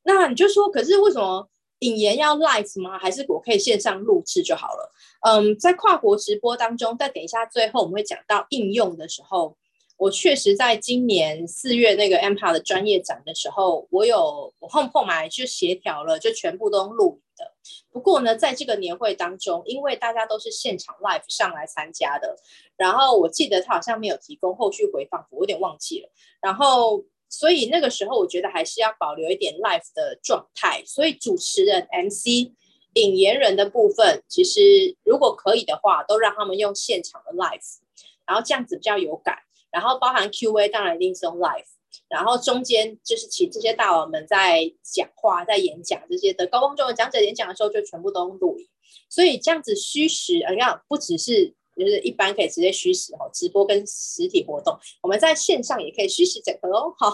[0.04, 1.49] 那你就说，可是为什么？
[1.79, 2.97] 引言要 live 吗？
[2.97, 4.91] 还是我可以线上录制就好了？
[5.21, 9.57] 嗯，在跨国直播当中，在等一下，最后我们会讲到应用的时候，
[9.97, 17.51] 我确实在今年四月那个 MPA 的专业展的时候，我有我后后来就协调了，就全部都录影的。
[17.91, 22.38] 不过呢，在这个年会当中，因为大家都是现场 live 上来参加的，
[22.77, 26.09] 然后我记得他好像没有提供后续回放，我有点忘记了。
[26.41, 27.03] 然后。
[27.38, 30.82] 所以那个时候，我觉得还是要保留一点 live 的状态。
[30.86, 32.52] 所以主持人、MC、
[32.93, 37.80] 引言人的部分，其实如果可以的话，都让他们用现场的 live，
[38.26, 39.39] 然后这样子比较有感。
[39.69, 41.65] 然后包含 QA，当然一定是用 live。
[42.08, 48.67] 然后中间就是请这些大佬们在讲话、在演讲这些的高光中的讲者演讲的时候，就全部都用录影。
[49.10, 51.54] 所以这样子虚实，你看不只是。
[51.75, 56.93] 就是一般可以直接虚实哦，直播跟实体活动，我们在线上也可以虚实整合哦。
[56.97, 57.11] 好，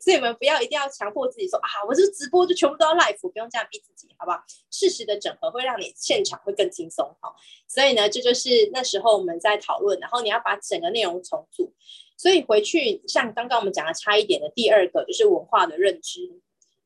[0.00, 4.38] 所以你们不要一定要强迫自己说啊，我是直播就全部都要 live，不用这样逼自己，好不好？
[4.70, 7.04] 适时的整合会让你现场会更轻松。
[7.20, 7.34] 哈，
[7.66, 11.72] 所以呢，这就是那时候我们在讨论，然后你要把整个内容重组。
[12.18, 16.40] 所以回去像刚刚我们讲的差一点的第二个就是文化的认知，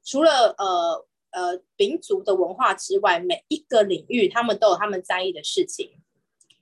[0.04, 5.92] 除了呃呃民族的文化之外，每一个领域他们都有他们在意的事情。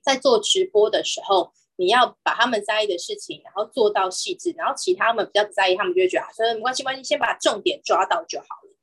[0.08, 8.74] 在做直播的时候，你要把他们在意的事情，然后做到细致，然后其他们比较在意，他们就会觉得啊，所以没关系，没关系，先把重点抓到就好了。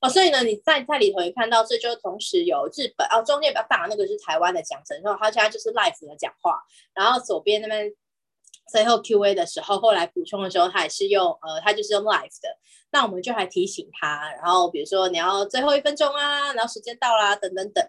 [0.00, 6.60] 哦，所以呢，你在在里头也看到，这就同时有日本哦，中间比较大那个是台湾的讲者，然后他现在就是 live 的讲话，
[6.92, 7.90] 然后左边那边
[8.68, 12.58] 最后 Q&A 的时候，后来补充的时候，他也是用呃，他就是用 live 的，
[12.90, 17.88] 那我们就还提醒他，然后比如说你要最后一分钟啊，然后时间到啦，等等等。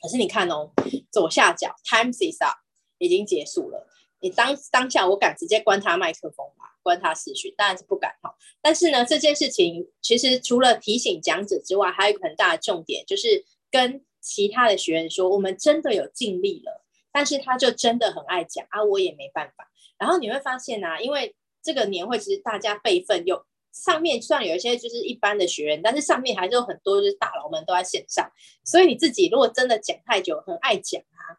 [0.00, 0.72] 可是你看哦，
[1.10, 2.56] 左下角 times is up
[2.98, 3.86] 已经结束了。
[4.20, 6.66] 你当当下我敢直接关他麦克风吗？
[6.82, 7.54] 关他视讯？
[7.56, 8.34] 当然是不敢哈。
[8.60, 16.84] 但是呢，这件事情其实除了提醒讲者之外，还有一个很大的重点，就是跟其他的学员说，我们真的有尽力了。
[17.12, 19.70] 但是他就真的很爱讲啊，我也没办法。
[19.98, 23.44] 然后你会发现啊，因为这个年会其实大家辈分又。
[23.72, 28.30] 上面虽然有一些就是一般的学员，但是上面还是有很多就是大佬们都在线上，
[28.64, 31.38] 所以你自己如果真的讲太久，很爱讲啊，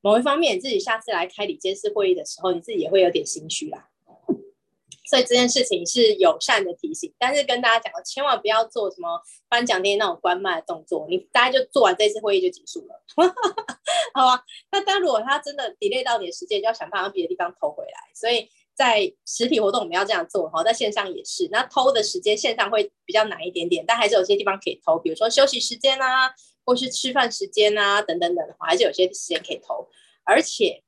[0.00, 3.88] 某一方面你自己下次来开理监事会议的时候，你自己也会有点心虚啦。
[5.08, 13.02] 所以这件事情是友善的提醒，但是跟大家讲，千万不要做什么颁奖典礼那种关麦的动作，你大家就做完这次会议就结束了，
[14.12, 14.44] 好吧？
[14.70, 18.50] 那但如果他真的 delay 到你的时间，就要想办法别的地方偷回来，所以。
[18.78, 21.48] 在实体活动我们要这样做哈，在线上也是。
[21.50, 26.32] 那偷的时间线上会比较难一点点，但还是有些地方可以偷，比如说休息时间啊，
[26.64, 29.88] 或是吃饭时间啊，等等等的话，还是有些时间可以偷。
[30.22, 30.84] 而且，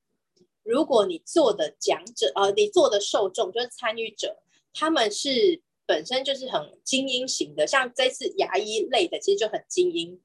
[0.62, 4.37] 如果你做的讲者，呃，你做的受众就是参与者，
[4.72, 10.20] 他们是本身就是很精英型的，像这次牙医类的，其实就很精英，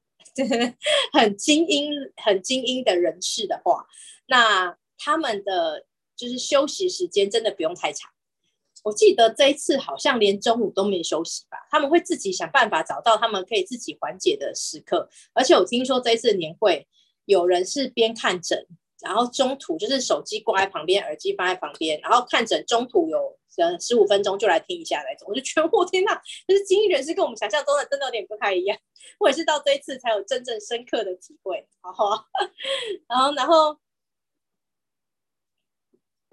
[1.12, 1.90] 很精英、
[2.22, 3.88] 很精英的人士的话，
[4.28, 5.84] 那他们的。
[6.16, 8.10] 就是休息时间真的不用太长，
[8.84, 11.58] 我记得这一次好像连中午都没休息吧？
[11.70, 16.86] 他们会自己想办法找到他们可以自己缓解的时刻，而且我听说这一次年会
[17.26, 18.66] 有人是边看诊，
[19.00, 26.14] 然后中途就是手机挂在旁边，耳机放在旁边，然后看诊中途有呃十五分钟就来听一下那种，我就觉得 我天哪，
[26.46, 28.78] 就是精英人士跟我们想象中的真的有点不太一样，
[29.18, 32.24] 我也是到这一次才有真正深刻的体会，好好，
[33.08, 33.76] 然后然后。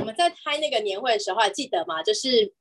[0.03, 2.03] 我们在开那个年会的时候还记得吗？
[2.03, 2.53] 就是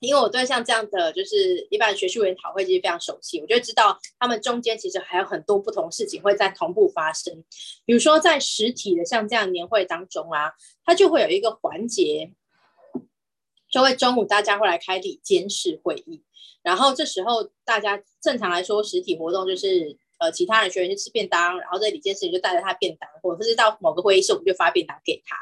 [0.00, 7.44] 因为我对像这样的就是一般学术研讨会其实非常熟悉，我就知道他们中间其实还有很多不同事情会在同步发生。
[7.84, 10.50] 比如说在实体的像这样年会当中啊，
[10.84, 12.32] 它就会有一个环节，
[13.70, 16.24] 就会中午大家会来开理监事会议，
[16.62, 25.36] 然后这时候大家正常来说实体活动就是呃其他人学员去吃便当，然后这理监事就带着他便当，或者是到某个会议室，我们就发便当给他。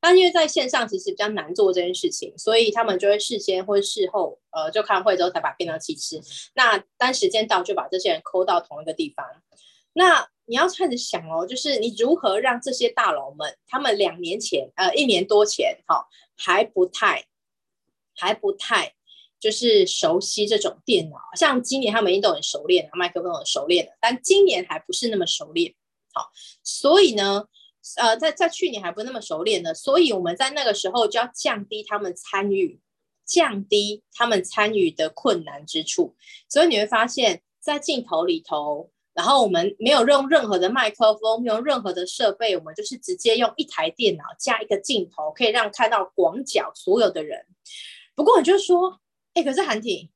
[0.00, 6.20] 但因为在线上其实比较难做这件事情，所以他们就会事先或者事后，呃，就开完会之后才把便当器吃。
[6.54, 9.24] 那当时间到，就把这些人扣到同一个地方。
[9.94, 16.04] 那你要开始想哦，就是你如何让这些大佬们，他们两年前，呃，一年多前，哈、哦，
[16.36, 17.24] 还不太，
[18.14, 18.94] 还不太，
[19.44, 21.18] 就是熟悉这种电脑。
[21.36, 25.74] 像今年他们已经都很熟练了，麦克风很熟练了，但今年还不是那么熟练。
[26.14, 26.30] 好、
[26.62, 27.44] 所以呢，
[27.98, 32.80] 呃，在在去年还不那么熟练呢，所以我们在那个时候就要降低他们参与，
[33.26, 36.16] 降低他们参与的困难之处。
[36.48, 38.90] 所以你会发现在镜头里头。
[39.14, 47.46] 然后我们没有用任何的麦克风，没有任何的设备，我们就是直接用一台电脑加一个镜头，可以让看到广角所有的人。
[48.16, 48.98] 不过你就是说，
[49.34, 50.10] 哎，可是韩婷，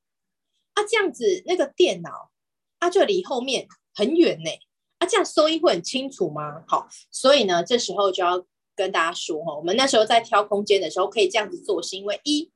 [0.75, 2.31] 啊这样子那个电脑
[2.79, 4.51] 啊就离后面很远呢，
[4.99, 6.65] 啊这样收音会很清楚吗？
[6.67, 12.51] 好，所以呢这时候就要跟大家说哈，我们那时候在挑空间的时候可以这样子做，是因为一。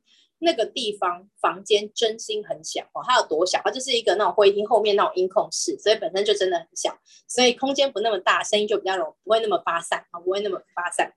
[0.44, 3.60] 那个地方房间真心很小哦，它有多小？
[3.62, 6.98] 它就是一个那种会议厅后面那种音控室，所以本身就真的很小，
[7.28, 11.12] 所以空间不那么大，声音就比较容不会那么发散啊，不会那么发散，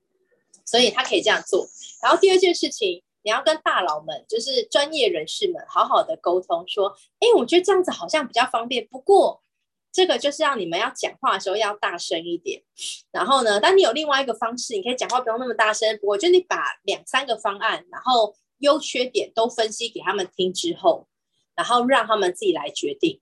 [0.64, 1.66] 所以他可以这样做。
[2.04, 9.44] 然后第二件事情，你要跟大佬们，就是专业人士们，好好的沟通，说，哎，我觉得这样子好像比较方便，不过
[9.92, 12.64] 这个就是要你们要讲话的时候要大声一点。
[13.12, 18.34] 然后呢，当你有另外一个方式，你可以讲话不用那么大声，不过就你把两三个方案，然后。
[18.60, 21.10] 优缺点都分析给他们听之后，
[21.56, 23.20] 然后让他们自己来决定。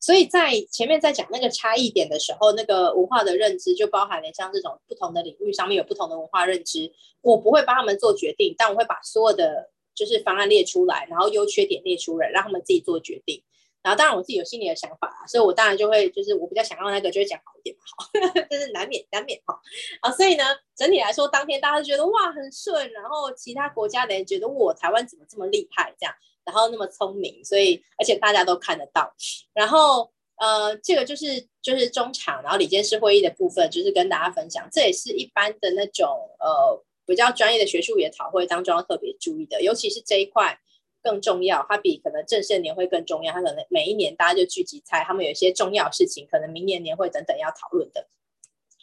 [0.00, 6.90] 所以在前面在讲那个差异点的时候，那个文化的认知就包含了像这种不同的领域上面有不同的文化认知。
[7.20, 13.42] 我不会帮他们做决定，但我会把所有的就是方案列出来，然后优缺点列出来，让他们自己做决定。
[13.82, 19.58] 然后当然我自己有心里的想法，所以我当然就会就是我比较想要那个就会讲好一点嘛，好，这是难免难免哈。
[20.02, 20.44] 好，所以呢，
[20.76, 29.14] 整体来说当天大家都觉得哇很顺，然后其他国家的人觉得我台湾怎么这么厉害这样，然后那么聪明，所以而且大家都看得到。
[29.52, 40.58] 然后呃这个就是就是中场，然后理监事会议的部分就是跟大家分享，这也是一般的那种呃比较专业的学术研讨会当中要特别注意的，尤其是这一块。
[41.02, 43.32] 更重要，它比可能正式年会更重要。
[43.32, 48.06] 它可能每一年大家就聚集在，他们有一些重要事情，可能明年年会等等要讨论的。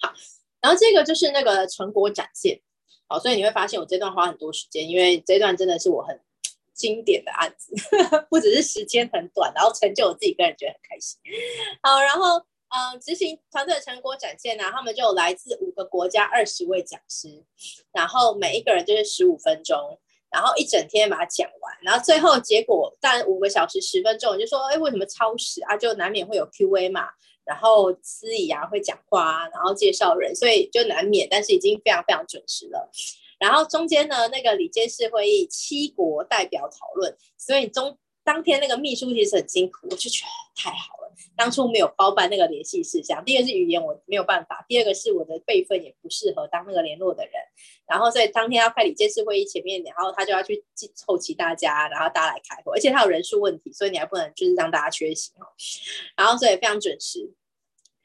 [0.02, 0.12] 好，
[0.60, 2.60] 然后这个就是那个成果展现。
[3.08, 6.20] 好，所以你会发现我这段花很多时间，因为这段真的是我很
[6.78, 7.74] 经典的案子，
[8.30, 11.20] 不只是时间很短，然后成就我自己个人觉得很开心。
[11.82, 12.38] 好，然后
[12.70, 17.44] 嗯，执行团队的成果展现呢，他们就来自五个国家二十位讲师，
[17.92, 20.00] 然后每一个人就是十五分钟。
[20.30, 25.78] 然后一整天把它讲完，然后最后结果但五个小时十分钟，就说哎，为什么超时啊？
[25.78, 27.08] 就难免会有 Q&A 嘛，
[27.46, 32.92] 然后司仪啊会讲话啊，然后介绍人，所以就难免，但是已经非常非常准时了。
[33.40, 41.08] 然后中间呢，那个里监事会议七国代表讨论，所以中当天那个秘书其实很辛苦，我就觉得太好了。
[41.36, 47.34] 当初没有包办那个联系事项，第一个是语言我没有办法，第二个是我的辈分也不适合当那个联络的人，
[47.88, 55.46] 然后所以当天要开里监事会议前面，然后他就要去凑齐大家，然后大家来开会，而且他有人数问题，所以你还不能就是让大家缺席哦，
[56.16, 57.32] 然后所以非常准时，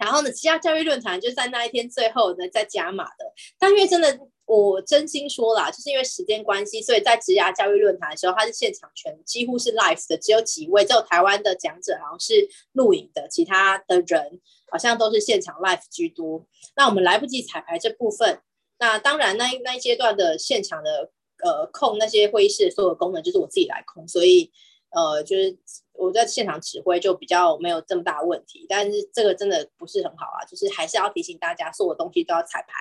[0.03, 4.19] 然后呢，职涯教育论坛就在那一天最后呢再加码的，但因为真的。
[4.45, 16.45] 我真心说啦，就是因为时间关系，所以在职涯教育论坛的时候，它是现场全几乎是 live 的，只有几位，只有台湾的讲者好像是录影的，其他的人好像都是现场 live 居多。
[16.77, 18.41] 那我们来不及彩排这部分，
[18.79, 21.11] 那当然那那一阶段的现场的
[21.43, 24.53] 呃控那些会议室的所有功能就是我自己来控，所以
[24.91, 25.57] 呃就是。
[26.03, 32.73] 我在现场指挥就比较没有这么大的问题，但是这个真的不是很好啊，就是还是要提醒大家，所有东西都要彩排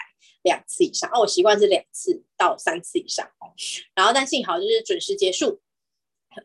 [0.42, 1.08] 两次以上。
[1.14, 3.54] 哦，我习惯是两次到三次以上哦。
[3.94, 5.62] 然后但幸好就是准时结束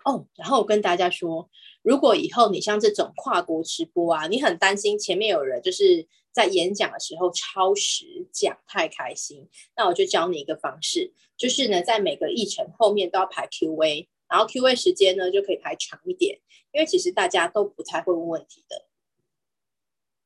[0.05, 0.27] 哦。
[0.37, 1.49] 然后我跟大家说，
[1.83, 14.09] 如果以后你像这种跨国直播啊，你很担心前面有人就是在演讲的时候超时讲太开心，那我就教你一个方式，就是呢在每个议程后面都要排 Q&A。
[14.29, 16.41] 然后 Q&A 时间呢就可以排长一点，
[16.73, 18.87] 因为其实大家都不太会问问题的。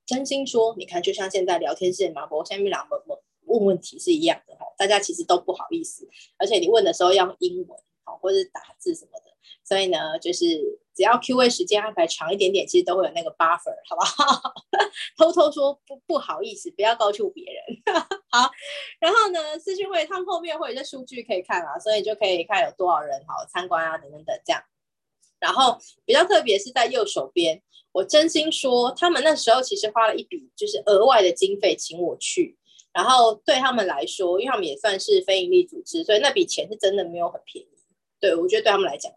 [0.07, 9.27] 真心说，你看，就像现在聊天室嘛，我下面两个问问问题是一样的哈，大家其实都不好意思，而且你问的时候要用英文，好，或者是打字什么的。
[9.65, 10.45] 所以呢，就是
[11.01, 14.53] 只要 Q&A 时间安排长一点点，其实都会有那个 buffer，好不好？
[15.17, 17.63] 偷偷说不不好意思，不要告诉别人。
[18.29, 18.51] 好，
[19.01, 24.63] 然后呢，私讯会他们后面会有一些数据可以看啊，所以就可以看有多少人好参观啊，等等等这样。
[25.39, 32.59] 然后比较特别是在右手边，我真心说，他们那时候其实花了一笔就是额外的经费请我去，
[32.93, 37.69] 然后对他们来说，因为他们也算是非营利组织，所以那笔钱是真的没有很便宜。
[38.21, 39.11] 对，我觉得对他们来讲。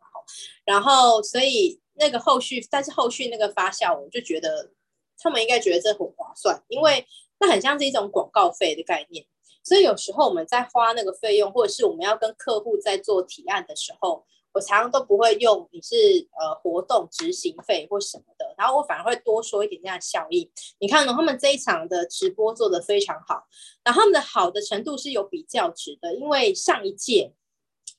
[0.65, 4.71] 然后所以那个后续，但是后续那个发酵，我就觉得
[5.19, 7.05] 他们应该觉得这很划算，因为
[7.39, 9.25] 那很像是一种广告费的概念。
[9.63, 15.95] 所以有时候我们在花那个费用，或者是我们要跟客户在做提案的时候，我常常都不会用你是
[16.37, 20.51] 呃活动执行费或什么的，然后我反而会多说一点这样的效益。
[20.79, 23.45] 你看呢，他们这一场的直播做得非常好，
[23.83, 27.33] 然后他们的好的程度是有比较值的，因为上一届。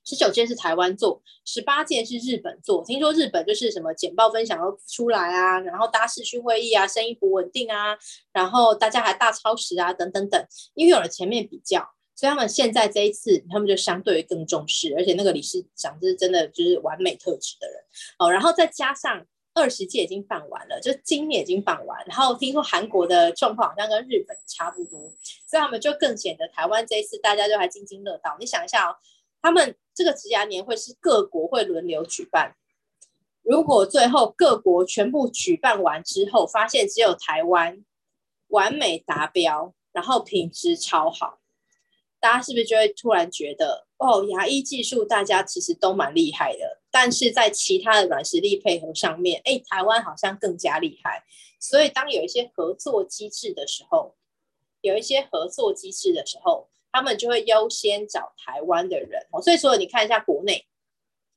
[0.07, 2.85] 十九届是台湾做，十八届是日本做。
[2.85, 7.97] 听说日本就是什么简报分享都出来啊，然后搭视讯会议啊，声音不稳定啊，
[8.31, 10.47] 然后大家还大超时啊，等等等。
[10.75, 11.81] 因为有了前面比较，
[12.15, 17.83] 所以他们现在这一次他们就相对更重视，而且那个理事长是真的就是完美特质的人
[18.19, 18.31] 哦。
[18.31, 19.25] 然后再加上
[19.55, 25.01] 二十届已经办完了，就今年已经办完，然后听说韩国的状况好像跟日本差不多，
[25.49, 28.37] 所以他们就更显得台湾这一次大家就还津津乐道。
[28.39, 28.97] 你想一下哦。
[29.45, 32.57] 他们这个职涯年会是各国会轮流举办，
[33.43, 37.85] 如果最后各国全部举办完之后，发现只有台湾
[38.49, 41.41] 完美达标，然后品质超好，
[42.19, 51.23] 大家是不是就会突然觉得，哦，牙医技术大家其实都蛮厉害的，但是在其他的软实力配合上面，哎，台湾好像更加厉害。
[51.61, 54.15] 所以当有一些合作机制的时候，
[54.81, 56.71] 有一些合作机制的时候。
[56.95, 60.65] 他们就会优先找台湾的人哦，所以说你看一下国内，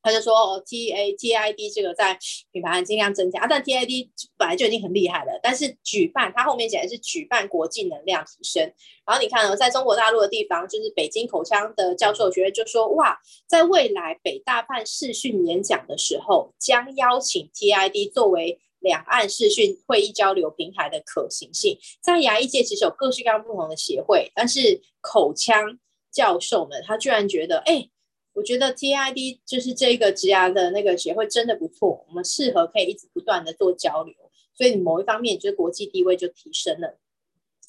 [0.04, 2.16] 他就说哦，T A T I D 这个在
[2.52, 8.72] 品牌尽量增加啊，但 T I D 本来就已经很厉害了，但是举办它后面讲的是举办国际能量提升。
[9.04, 18.60] 然后你看哦，在中国大陆的地方，就是北京口腔的教授学会就说哇，在未来北大办视讯演讲的时候，将邀请 T I D 作为。
[18.80, 25.80] 两岸视讯会议交流平台的可行性，在牙医界其实有各式各样不同的协会，但是口腔
[26.12, 27.90] 教授们他居然觉得，哎、
[28.34, 34.16] 我觉得 TID 就是这个植牙的那个协会真的不错，我们适合可以一直不断的做交流，
[34.56, 36.98] 所以某一方面就是国际地位就提升了。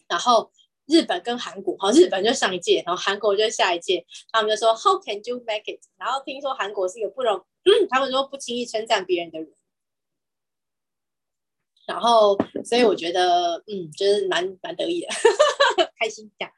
[0.07, 0.51] 然后
[0.87, 5.81] 日本跟韩国，好，日本就上一届，然后韩国就下一届，他们就说 How can you make it？
[5.99, 7.45] 然后听说韩国是一个不容，
[7.91, 9.53] 他们说不轻易称赞别人的人。
[11.89, 12.37] 然后，
[12.67, 15.09] 所以我觉得，嗯，就是蛮蛮得意的，
[15.99, 16.53] 开心这样。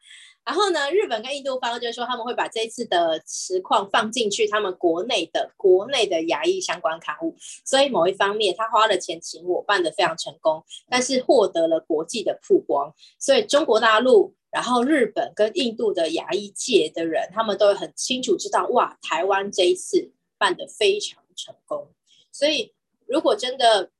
[0.44, 7.36] 然后呢，日本跟印度方就是说，他们会把这一次的实况放进去他们国内的国内的牙医相关刊物。
[7.64, 12.92] 所以某一方面，他花了钱请我办的非常成功，但是获得了国际的曝光。
[13.20, 21.86] 所以中国大陆、然后日本跟印度的牙医界的人，他们都很清楚知道，哇，台湾这一次办得非常成功。
[22.32, 22.74] 所以
[23.06, 23.90] 如果真的。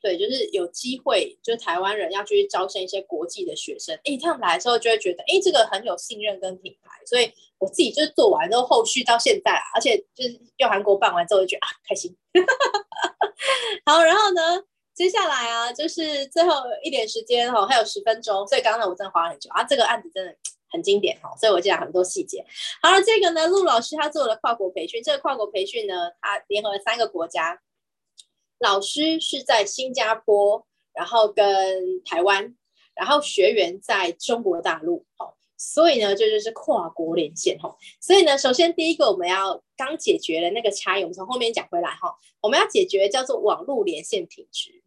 [0.00, 12.14] 对，就是有机会，就是台湾人要去招生一些国际的学生，哎，他们来的时候就会觉得，哎，这个很有信任跟品牌，所以我自己就是做完之后，后续到现在，而且就是用韩国办完之后，就觉得啊，开心。
[13.84, 14.62] 好，然后呢，
[14.94, 16.52] 接下来啊，就是最后
[16.84, 20.36] 一点时间哈，还有十分钟，所以刚才我真的花了很久啊，这个案子真的
[20.70, 22.44] 很经典哈，所以我讲很多细节。
[22.80, 27.60] 好了，这个呢，陆老师他做了跨国培训，这个跨国培训呢，他联合了三个国家。
[28.58, 32.56] 老师是在新加坡，然后跟台湾，
[32.94, 44.82] 然后学员在中国大陆，哦，所以呢，这就，就是跨国连线，哈，所以呢，首先第一个我们要刚解决了那个差异，我们从后面讲回来，哈，我们要解决叫做网络连线品质，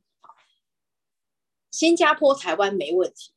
[1.69, 3.31] 新加坡、台湾没问题，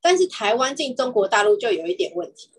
[0.00, 2.50] 但是台湾进中国大陆就有一点问题，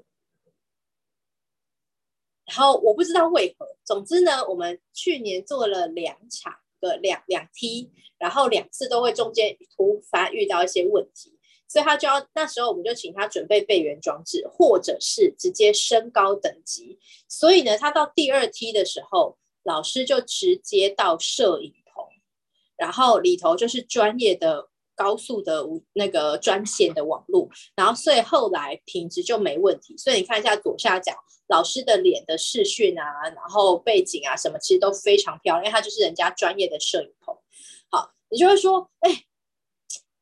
[2.46, 6.61] 然后我不知道为何，总之呢，我们去年做了两场。
[6.82, 17.00] 个两两梯，然后两次都会中间突发遇到一些问题，所以他就要那时候我们就请他准备备援装置，或者是直接升高等级。
[17.30, 22.04] 所以呢，他到第二梯的时候，老师就直接到摄影棚，
[22.76, 24.68] 然后里头就是专业的
[25.02, 29.98] 高速的无那个专线的网络，然后所以后来品质就没问题。
[29.98, 31.14] 所以你看一下左下角。
[31.48, 33.04] 老师的脸的视讯啊，
[33.36, 37.36] 然后背景啊什么，其实都非常漂亮，因为他就是人家专业的摄影棚。
[37.90, 39.26] 好，你就会说，哎，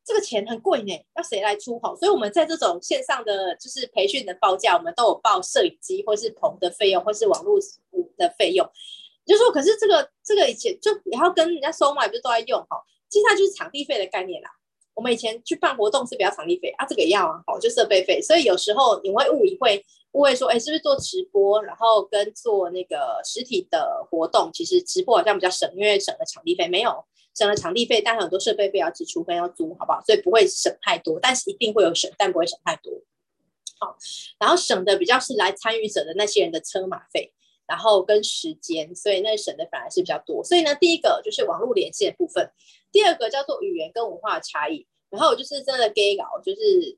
[0.03, 1.79] 这个钱很贵呢，要谁来出？
[1.81, 7.59] 好，所以我们在这种线上的就是培训的报价，我们都有报摄影机或是棚的费用，或是网络
[8.17, 8.67] 的费用。
[9.23, 12.83] 就说，可是这个这个以前就也要跟人家收嘛，不是都在用哈？
[13.07, 14.49] 其实它就是场地费的概念啦。
[14.99, 18.21] 我们以前去办活动是比较场地费啊，这个也要啊，好，就设备费。
[18.21, 19.81] 所以有时候你会误以为
[20.11, 26.67] 误会说，哎，是不是做直播，然后跟做那个实体的活动，其实直播好像比较省，因为省了场地费。
[26.67, 30.01] 没有省了场地费，但很多设备费要支出跟要租，好不好？
[30.05, 32.91] 所以不会省太多，但是一定会有省，但不会省太多。
[33.79, 33.95] 好，
[34.37, 37.31] 然后省的比较是来参与者的那些人的车马费，
[37.65, 40.43] 然后跟时间，所以那省的反而是比较多。
[40.43, 42.51] 所以呢，第一个就是网络连线的部分，
[42.91, 44.85] 第二个叫做语言跟文化的差异。
[45.09, 46.97] 然后我就是真的 gay 搞，就是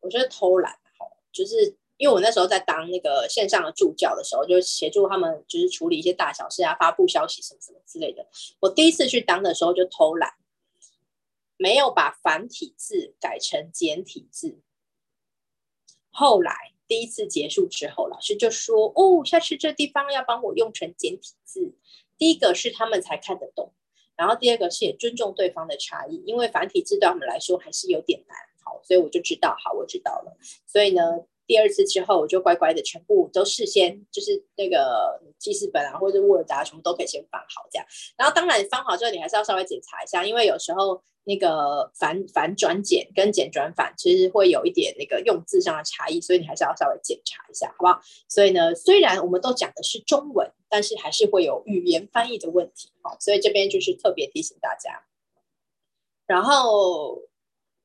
[0.00, 8.26] 我觉得偷懒，好，就是因为我那时候在当那个线上的助教的时候，就协助他们就是处理一些大小事啊，发布消息什么什么之类的。
[8.60, 10.34] 我第一次去当的时候就偷懒，
[11.56, 14.60] 没有把繁体字改成简体字。
[16.10, 16.54] 后来
[16.86, 21.74] 第一次结束之后，老师就说：“哦，下次这地方要帮我用成简体字。”
[22.16, 23.72] 第一个是他们才看得懂，
[24.18, 28.36] 然后第二个是也尊重对方的差异，因为繁体字对我们来说还是有点难。
[28.62, 30.36] 好，所以我就知道，好，我知道了。
[30.66, 31.02] 所以呢。
[31.48, 37.86] 第二次之后，我就乖乖的全部都事先就是那个记事本啊，或者 Word，全部都可以先放好这样。
[38.18, 47.98] 然后当然放好之后，你还是要稍微检查一下，因为有时候那个繁繁转简跟简转繁其实会有一点那个用字上的差异，所以你还是要稍微检查一下，好不好？
[48.28, 55.02] 所以呢，虽然我们都讲的是中文，但是还是会有语言翻译的问题，好，所以这边就是特别提醒大家。
[56.26, 57.22] 然后，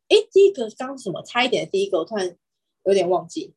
[0.10, 1.24] 哎，第一个刚刚什么？
[1.24, 2.38] 差一点的第一个，我突然。
[2.84, 3.54] 有点忘记，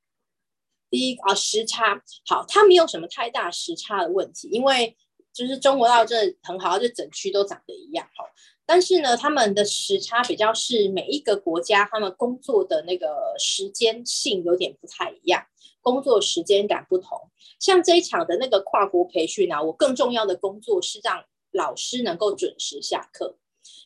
[0.89, 4.97] 第一啊，时差好，它没有什么太大时差的问题，因为
[5.33, 8.25] 就是中国大陆真的很好，就整区都长得一样好。
[8.65, 15.47] 但是呢，他们的时差比较是每一个国家他们工作的那个时间性有点不太一样，
[15.81, 17.31] 工作时间感不同。
[17.61, 23.39] 像这一场的那个跨国培训啊，我更重要的工作是让老师能够准时下课，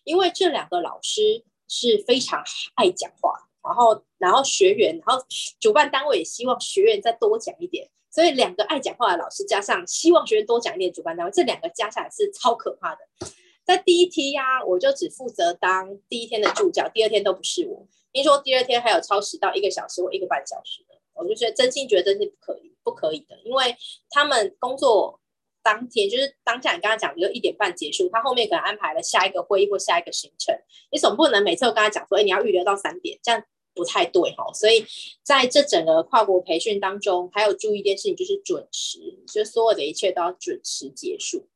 [0.04, 2.42] 因为这两个老师是非常
[2.74, 3.49] 爱讲话。
[3.62, 5.24] 然后，然后学员，然后
[5.58, 13.00] 主办单位也希望学员再多讲一点，所以两个爱讲话的老师加上希望学员多讲一点，主办单位这两个加起来是超可怕的。
[13.64, 17.86] 在第一梯呀，我就只负责当第一天的助教，第二天都不是我。
[18.12, 23.76] 听说第二天还有超时到一个小时或一个半小时的，我就觉得真心觉得真是不可以，不可以的，因为
[24.10, 25.20] 他们工作。
[25.62, 30.54] 当天就是当下，你跟他讲，比如一点半结束，他后面可能安排了下一个会议或下一个行程，
[30.90, 33.42] 你总不能每次都跟他讲说，哎，你要预留到三点，这样
[33.74, 34.50] 不太对哈。
[34.54, 34.86] 所以
[35.22, 41.46] 在这整个跨国培训当中，还有注意一件事情，就是准时，就是所有的一切都要准时结束。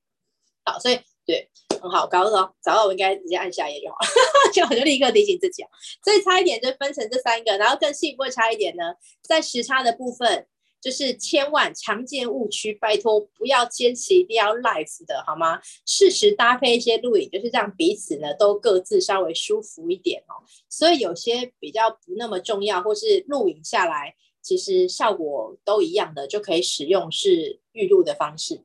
[0.64, 1.48] 好，所以对，
[1.80, 3.96] 很好，搞到找到我应该直接按下一页就好，
[4.52, 5.68] 就我就立刻提醒自己啊。
[6.04, 10.46] 所以差一点就分成这三个，然后更细部会差一点呢，在时差的部分。
[10.84, 15.58] 就是千万常见误区，拜托不要坚持一定要 live 的好吗？
[15.86, 20.44] 适时搭配一些录影，就是让彼此呢都各自稍微舒服一点哦。
[20.68, 28.60] 所以有些比较不那么重要，或是录影下来其实效果都一样的，就可以使用是预录的方式。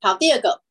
[0.00, 0.62] 好，第二个，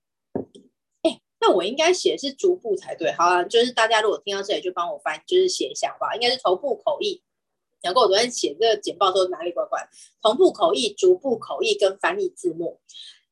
[1.40, 3.12] 那我应该写是逐步才对。
[3.12, 7.22] 好啊，就是大家如果听到这里就帮我翻，就是写一下吧，应该是头部口译。
[7.82, 9.88] 然后我昨天写这个简报都哪里怪怪？
[10.22, 12.80] 同步口译、逐步口译跟翻译字幕，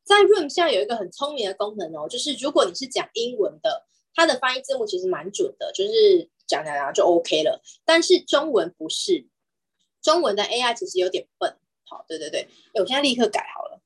[0.03, 7.61] 在 Room 下有一个很聪明的功能哦，就是如果你是讲英文的，它的翻译字幕其实蛮准的，就是讲讲讲就 OK 了。
[7.85, 9.27] 但是中文不是，
[10.01, 11.55] 中文的 AI 其实有点笨。
[11.85, 13.81] 好，对对对，我现在立刻改好了，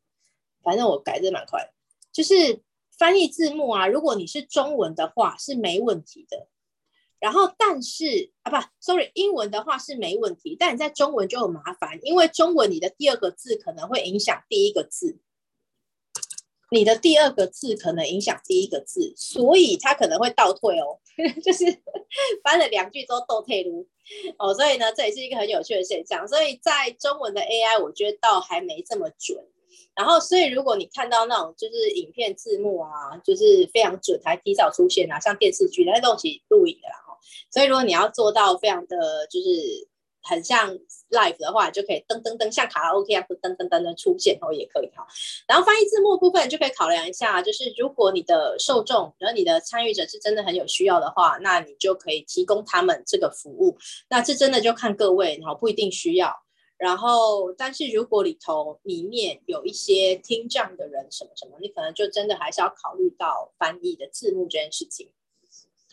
[0.63, 1.73] 反正我改的蛮快。
[2.11, 2.61] 就是
[2.97, 6.47] 翻译字幕啊，如果你是中文的话是没问题的。
[7.23, 15.19] 然后，但是啊，不，sorry，英文的话是没问题，但你在中文就很麻烦，因为中文你的第二个字可能会影响第一个字，
[16.69, 20.99] 你的第二个字可能影响第一个字，所以它可能会倒退哦，
[21.41, 21.63] 就是
[22.43, 23.87] 翻了两句都倒退噜
[24.37, 29.47] 哦，所以呢，这也是一个很有趣的现象，所以在中文的 AI，我觉得倒还没这么准。
[29.95, 37.02] 然后，所以如果你看到那种就是影片字幕啊，就是非常准，还提早出现啊，像电视剧那些东西录影的啦。
[37.51, 39.87] 所以，如果你要做到非常的就是
[40.21, 40.73] 很像
[41.09, 45.05] live 的话，就可以噔噔噔，像卡拉 OK 啊，噔噔噔的出现哦，也可以哈。
[45.47, 53.77] 然后翻译字幕部分就可以考量一下，就是如果你的受众，然后你的参与者是真的很有需要的话，那你就可以提供他们这个服务。
[54.09, 56.33] 那这真的就看各位，然后不一定需要。
[56.77, 65.09] 然后，但是如果里头里面有一些听障的人什么什么，你可能就真的还是要考虑到翻译的字幕这件事情。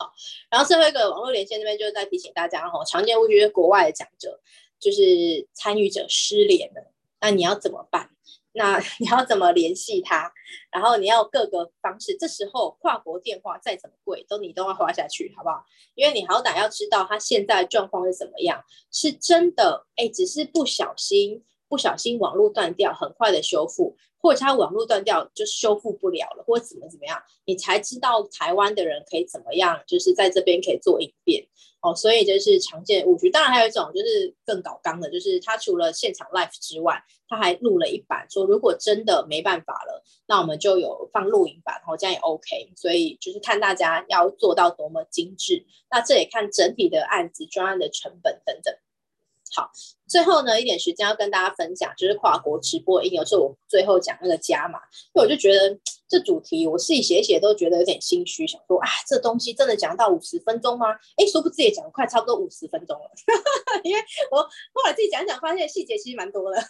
[0.01, 0.11] 好，
[0.51, 4.41] 然后最后一个网络连线这边就是在提醒大家哦，常见误区国外的讲者
[4.79, 6.91] 就是参与者失联了，
[7.21, 8.09] 那你要怎么办？
[8.53, 10.33] 那 你要怎么联系他？
[10.73, 12.17] 然后你要各个方式。
[12.19, 15.63] 这时候跨国电话再怎么贵，都你都要花下去，好不好？
[15.95, 23.97] 因为你好歹要知道他现在状况是怎么样，是真的哎，只是不小心不小心网络断掉，很快的修复。
[24.23, 31.47] 或者他网络断掉就修复不了了，或怎么怎么样，你才知道台湾的人可以怎么样，就是在这边可以做应变
[31.81, 31.95] 哦。
[31.95, 33.31] 所以就是常见误区。
[33.31, 42.73] 当然还有一种就是更搞纲的，就是他除了现场 live 之外，他还录了一版，说如果真的没办法了，那我们就有放录影版，哦，这样也 OK。
[42.77, 48.75] 所以就是看大家要做到多么精致，那这也看整体的案子专案的成本等等。
[49.53, 49.69] 好，
[50.09, 54.79] 最后呢，一点时间要跟大家分享，就是跨国直播应用，是我最后讲那个加码，
[55.13, 55.77] 因为我就觉得
[56.09, 60.87] 这主题我自己写一写都觉得有点心虚，想说啊，这东西真的讲到五十分钟吗？
[61.17, 63.11] 哎，殊不知也讲快差不多五十分钟了，
[63.83, 64.43] 因为我
[64.73, 66.63] 后来自己讲讲，发现细节其实蛮多的，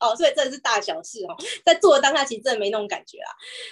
[0.00, 3.30] 哦，所以真的是大小事哦，在做的当下其实真的没那种感觉啊。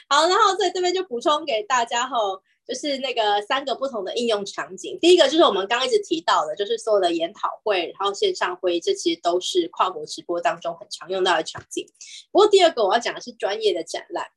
[0.09, 2.43] 好，然后在这边就补充给大家后。
[2.71, 11.85] 就是那个三个不同的应用场景，第一个就是我们刚刚一直提到的，就是所有的研讨会，然后线上会议，这其实都是跨国直播当中很常用到的场景。
[12.31, 14.29] 不过第二个我要讲的是专业的展览，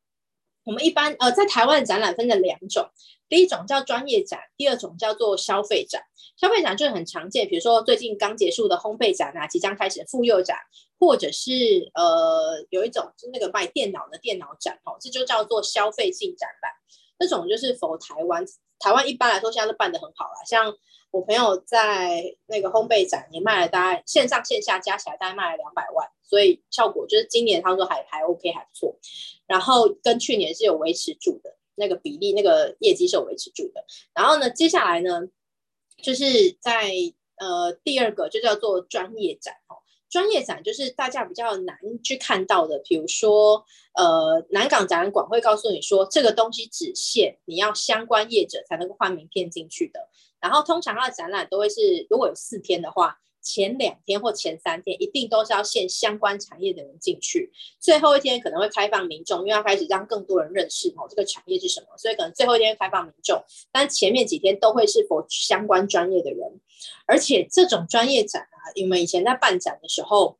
[0.66, 2.90] 我们一般呃在台湾展览分成两种，
[3.30, 6.02] 第一种叫专业展，第二种叫做消费展。
[6.36, 10.58] 消费展就很常见，比如说最近刚结束的烘焙展啊，即将开始的妇幼展，
[11.00, 11.52] 或者是
[11.94, 16.72] 呃有一种就是那个卖电脑的电脑展哦，这就叫做消费性展览。
[17.20, 18.46] 这种就是否台湾，
[18.80, 20.44] 台湾一般来说现在都办得很好啦。
[20.46, 20.74] 像
[21.12, 28.98] 我朋友在那个烘焙展也卖了，大概线上线下加起来大概卖了两百万，所以效果就是今年他说还还 OK 还不错。
[29.46, 33.86] 然后跟去年是有维持住的那个比例，那个业绩是有维持住的。
[34.16, 35.22] 然后呢，接下来呢，
[36.02, 36.26] 就是
[36.60, 36.92] 在
[37.38, 39.83] 呃第二个就叫做专业展哦。
[40.14, 50.00] 专业展就是大家比较难去看到的，比如说，呃，南港展览馆会告诉你说，这个东西只限你要相关业者才能够换名片进去的。
[50.40, 66.62] 然后通常它的展览都会是，如果有四天的话，前两天或前三天一定都是要限相关产业的人进去，最后一天可能会开放民众，因为要开始让更多人认识哦这个产业是什么，所以可能最后一天开放民众，但前面几天都会是否相关专业的人，
[67.06, 68.72] 而且这种专业展啊。
[68.76, 70.38] 因为以前在办展的时候，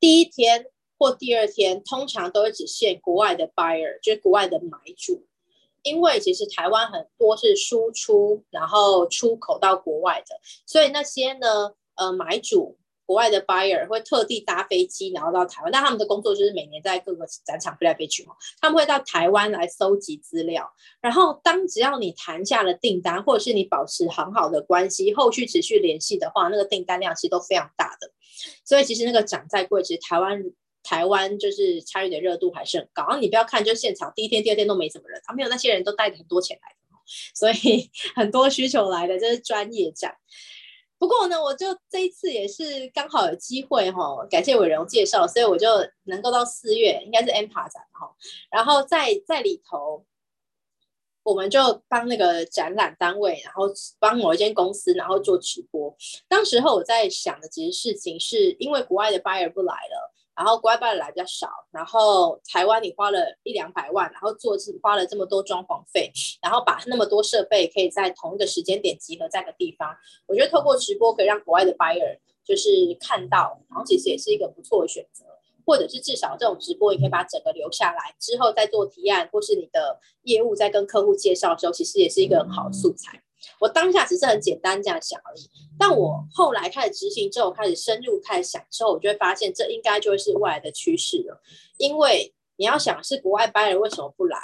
[0.00, 0.66] 第一天
[0.98, 5.26] 或第二天通常都会只限国外的 buyer，就是国外的买主。
[5.82, 12.78] 因为其实台湾很多是输出，然后出口到国外的，所以那些呢，呃，买主。
[13.12, 18.32] 国外的 buyer 会特地搭飞机，然后到台湾，但他们的工作就是每年在各个展场飞来飞去嘛。
[18.58, 28.10] 他们会到台湾来搜集资料，然后当只要你谈下了订单，或者是你保持很好的关系，后续持续联系的话，那个订单量其实都非常大的。
[28.64, 30.42] 所以其实那个展再贵，其实台湾
[30.82, 33.18] 台湾就是参与的热度还是很高。
[33.18, 36.96] 你不要看，就现场第一天、第二天都没什么人，他没有那些人都带着很多钱来的，
[37.34, 40.16] 所以 很多需求来的，这是专业展。
[41.02, 45.66] 不过呢，我就这一次也是刚好有机会哈，感谢伟荣介绍，所以我就
[46.04, 48.14] 能够到四月，应该是 MPA 展哈，
[48.52, 50.06] 然后在在里头，
[51.24, 53.64] 我们就帮那个展览单位，然后
[53.98, 55.92] 帮某一间公司，然后做直播。
[56.28, 60.12] 当时候我在想的其实事情是因为国外的 buyer 不来了。
[60.34, 66.10] 然后国外办的来比较少，然后台湾你花了一两百万，然后做是花了这么多装潢费，
[66.42, 69.94] 然后把那么多设备可以在同一个时间点集合在个地方，
[70.26, 72.70] 我觉得透过直播可以让国外的 buyer 就是
[73.00, 75.24] 看到，然后其实也是一个不错的选择，
[75.66, 83.22] 或者是至少这种直播也可以把整个留下来，之后再做提案，或是你的业务在跟客户介绍的时候，其实也是一个很好的素材。
[83.60, 91.40] 我当下只是很简单这样想而已，但我后来开始执行之后，开始深入开始想之后，我就会发现这应该就会是未来的趋势了。
[91.78, 94.38] 因为你要想是国外 buyer 为什么不来？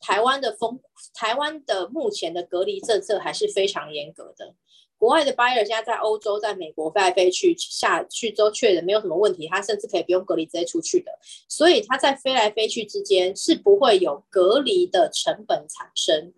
[0.00, 0.80] 台湾的风，
[1.12, 4.54] 台湾的目前的隔离政策还是非常严格的。
[4.96, 11.10] 国外的 buyer 现在在欧洲、在美国飞来飞去，下去之后确认没有什么问题，他甚至可以不用隔离直接出去的。
[11.48, 16.32] 所以他在飞来飞去之间是不会有隔离的成本产生。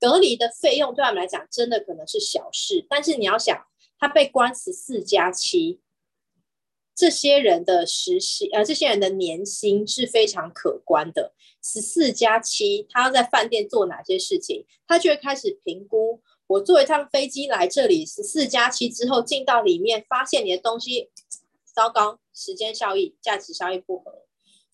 [0.00, 3.66] 隔离的费用对他们来讲真的可能是小事，但是你要想，
[3.98, 5.80] 他被关十四加七，
[6.94, 11.34] 这些人的实习呃，这些人的年薪是非常可观的。
[11.62, 16.22] 十四加七，他要在饭店做哪些事情，他就会开始评估。
[16.46, 21.10] 我坐一趟飞机来这里，十四加七之后进到里面，发现你的东西
[21.74, 24.27] 糟糕，时间效益、价值效益不合。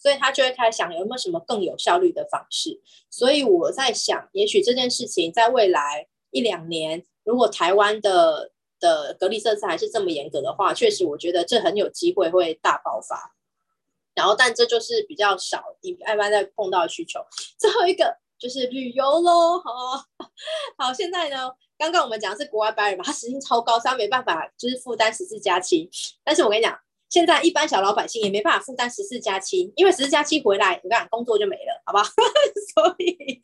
[0.05, 2.78] 所以他就会开始想有没有什么更有效率的方式。
[3.09, 13.34] 所以我在想，也许这件事情在未来一两年，如果台湾的的隔离政策还是这么严格的话，确实我觉得这很有机会会大爆发。
[14.14, 17.20] 然后但这就是比较少，你一般在碰到的需求。
[17.59, 20.05] 最后一个就是旅游喽，好，
[20.76, 25.88] 好，现在呢，刚刚我们讲的是国外白人嘛，他时薪超高，所以他没办法就是负担十四加七，
[26.22, 26.78] 但是我跟你讲。
[27.14, 32.02] 现在一般小老百姓也没办法负担十四加七，因为十四加七回来，你看工作就没了，好不好？
[32.74, 33.40] 所以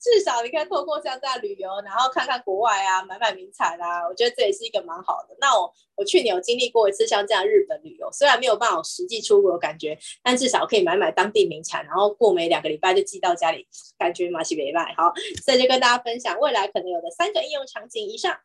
[0.00, 5.36] 至少你看透过这样在旅游，然后看看国外啊，买买名产啊，我觉得这也是一个蛮好的。
[5.40, 14.92] 那我我去年有经历过一次像这样日本旅游，虽然没有办法实际出国感觉，但至少可以买买当地名产，然后过没两个礼拜就寄到家里，感觉马西没赖。
[14.96, 15.12] 好，
[15.44, 18.36] 所以就跟大家分享未来可能有的三个应用场景以上。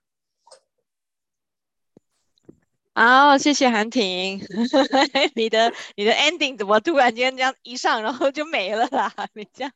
[2.93, 4.37] 好，谢谢韩婷，
[5.35, 9.09] 你的你的 ending 怎么突然间这样一上，然后就没了啦？
[9.33, 9.71] 你这样，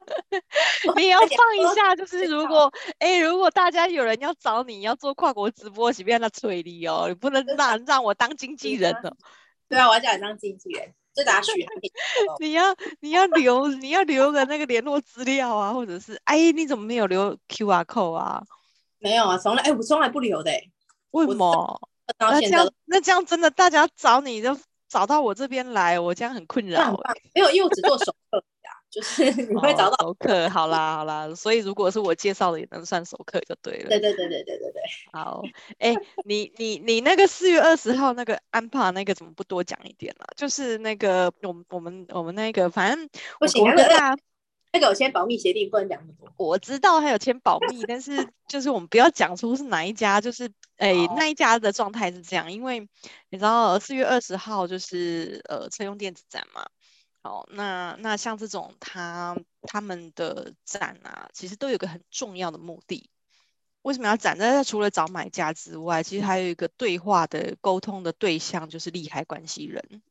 [0.97, 9.15] 你要放一下，就是如果哎、欸，如果大家有人要找你要做跨国直播，随便他催你哦，你不能让让我当经纪人哦。
[9.69, 11.89] 对啊，我要叫你当经纪人，就打许韩婷。
[12.41, 18.43] 你要你要留你要留个那个联络资料啊，或者是哎，你怎么没有留 QR code 啊？
[18.99, 20.69] 没有啊，从来哎，我从来不留的、欸，
[21.11, 21.79] 为什么？
[22.19, 27.13] 那这样，那这样真的，大家找你就找到我这边来，我这样很困扰、欸。
[27.33, 30.47] 没有，因为我只做熟客呀，就是你会找到熟客。
[30.49, 33.89] 好啦，好啦，所以如果是我介绍的，也能算熟客就对了。
[33.89, 34.81] 对对对对对对对。
[35.11, 35.41] 好，
[35.79, 40.33] 哎、欸，你你你那个四月二十号那个安帕那个怎么不多讲一点呢、啊？
[40.37, 44.15] 就是那个我们我们我们那个，反正我国大。
[44.75, 46.29] 那个有签保密协定，不能讲那么多。
[46.35, 52.81] 我知道还有签保密，但是 就是我们不要讲出是哪一家，就是哎、欸、那一家的状态是这样，因为
[53.29, 56.65] 你知道四月二十号就是呃车用电子展嘛。
[57.23, 63.09] 好，那那像这种他他们的展啊，其实都有个很重要的目的。
[63.81, 64.37] 为什么要展？
[64.37, 70.01] 那除了找买家之外，其实还有一个对话的沟通的对象，就是利害关系人。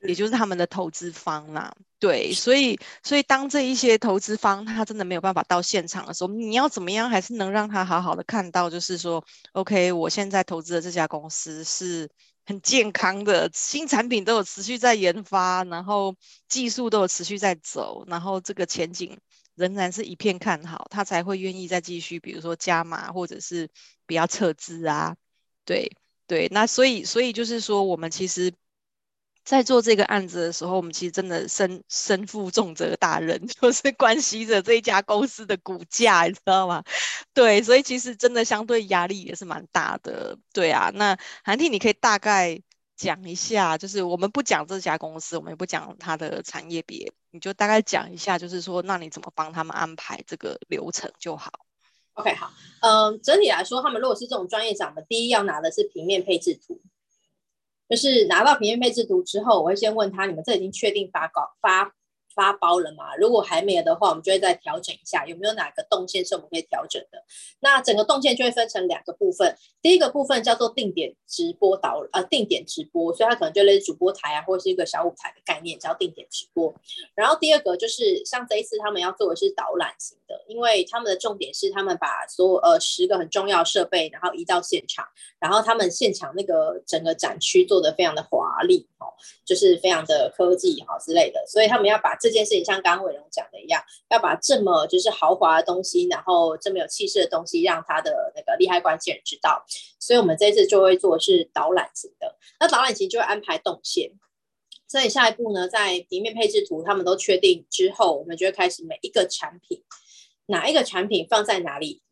[0.00, 12.08] 也就是他们的投资方啦，对，所以所以当这一些投资方他真的没有办法到现场的时候，你要怎么样还是能让他好好的看到，就是说，OK，我现在投资的这家公司是
[12.46, 16.14] 很健康的，新产品都有持续在研发，然后
[16.48, 19.18] 技术都有持续在走，然后这个前景
[19.56, 23.68] 仍然是一片看好，他才会愿意再继续，比如说加码或者是
[24.06, 25.16] 不要撤资啊，
[25.64, 25.90] 对
[26.28, 28.52] 对，那所以所以就是说，我们其实。
[29.48, 36.84] 在做这个案子的时候，我们其实真的身身负重责大任， 就是关系着这一家公司的股价，你知道吗？
[37.32, 40.36] 对，所以其实真的相对压力也是蛮大的。
[40.52, 42.60] 对啊，那韩婷，你可以大概
[42.94, 51.50] 讲一下，就是我们不讲这家公司，我们也不讲它的产业别，你就大概讲一下，就是说，那你怎么帮他们安排这个流程就好。
[52.12, 56.78] OK，好，嗯，整体来说，他们如果是这种专业奖的，第一要拿的是平面配置图。
[57.88, 61.92] 就是拿到平面配置图之后，我会先问他：你们这已经确定发稿发
[62.38, 63.16] 发包了吗？
[63.16, 67.20] 如果还没有的话，我们就会再调整一下，有没有哪个动线是我们可以调整的？
[67.58, 76.72] 那整个动线就会分成两个部分，第一个部分叫做定点直播导呃定点直播，所以它可能就类似主播台啊，或者是一个小舞台的概念，叫定点直播。
[77.16, 85.04] 然后第二个就是像这一次他们要做的是导览型的，因为他们的重点是他们把所有呃十个很重要的设备，然后移到现场，
[85.40, 89.10] 然后他们现场那个整个展区做得非常的华丽哦，
[89.44, 99.64] 就是非常的科技哈之类的，所以他们要把这这件事情像刚刚伟荣讲的一样，要把这么就是豪华的东西，然后这么有气势的东西，让他的那个利害关系人知道。
[99.98, 102.36] 所以我们这次就会做的是导览型的。
[102.60, 104.12] 那导览型就会安排动线。
[104.86, 109.82] 所以下一步呢，在平面配置图他们都确定之后，我们就会开始每一个产品，
[110.46, 112.02] 哪一个产品放在哪里。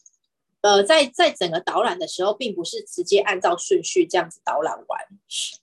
[0.63, 5.01] 呃，在在整个导览的时候，并不是直接按照顺序这样子导览完，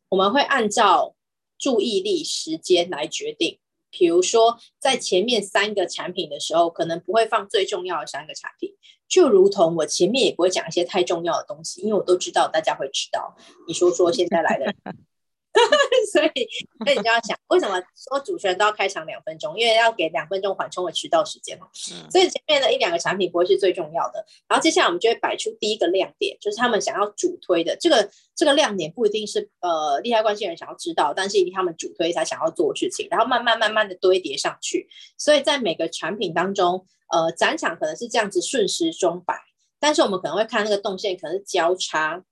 [0.10, 1.14] 我们会按照
[1.58, 3.60] 注意力时间来决定。
[3.94, 8.74] 比如说，在前面三个产品的时候，可能不会放最重要的三个产品，
[9.08, 13.36] 就如同我前面也不会讲一些太重要的东西，因为我都知道大家会知道。
[13.68, 14.74] 你说说，现在来的。
[16.12, 16.48] 所以，
[16.84, 19.58] 所以你就要想，为什么说主持人都要开场两分钟？
[19.58, 21.68] 因为要给两分钟缓冲的迟到时间嘛。
[22.10, 24.26] 所以前面的一两个产品不会是最重要的。
[24.48, 34.88] 然后接下来我们就会摆出第一个亮点，就是他们想要主推的这个这个亮点，不一定是呃利害关系人想要知道，但是以他们主推才想要做的事情，然后慢慢慢慢的堆叠上去。
[35.18, 39.40] 所以在每个产品当中，呃，展场可能是这样子顺时钟摆，
[39.80, 42.24] 但是我们可能会看那个动线可能是交叉。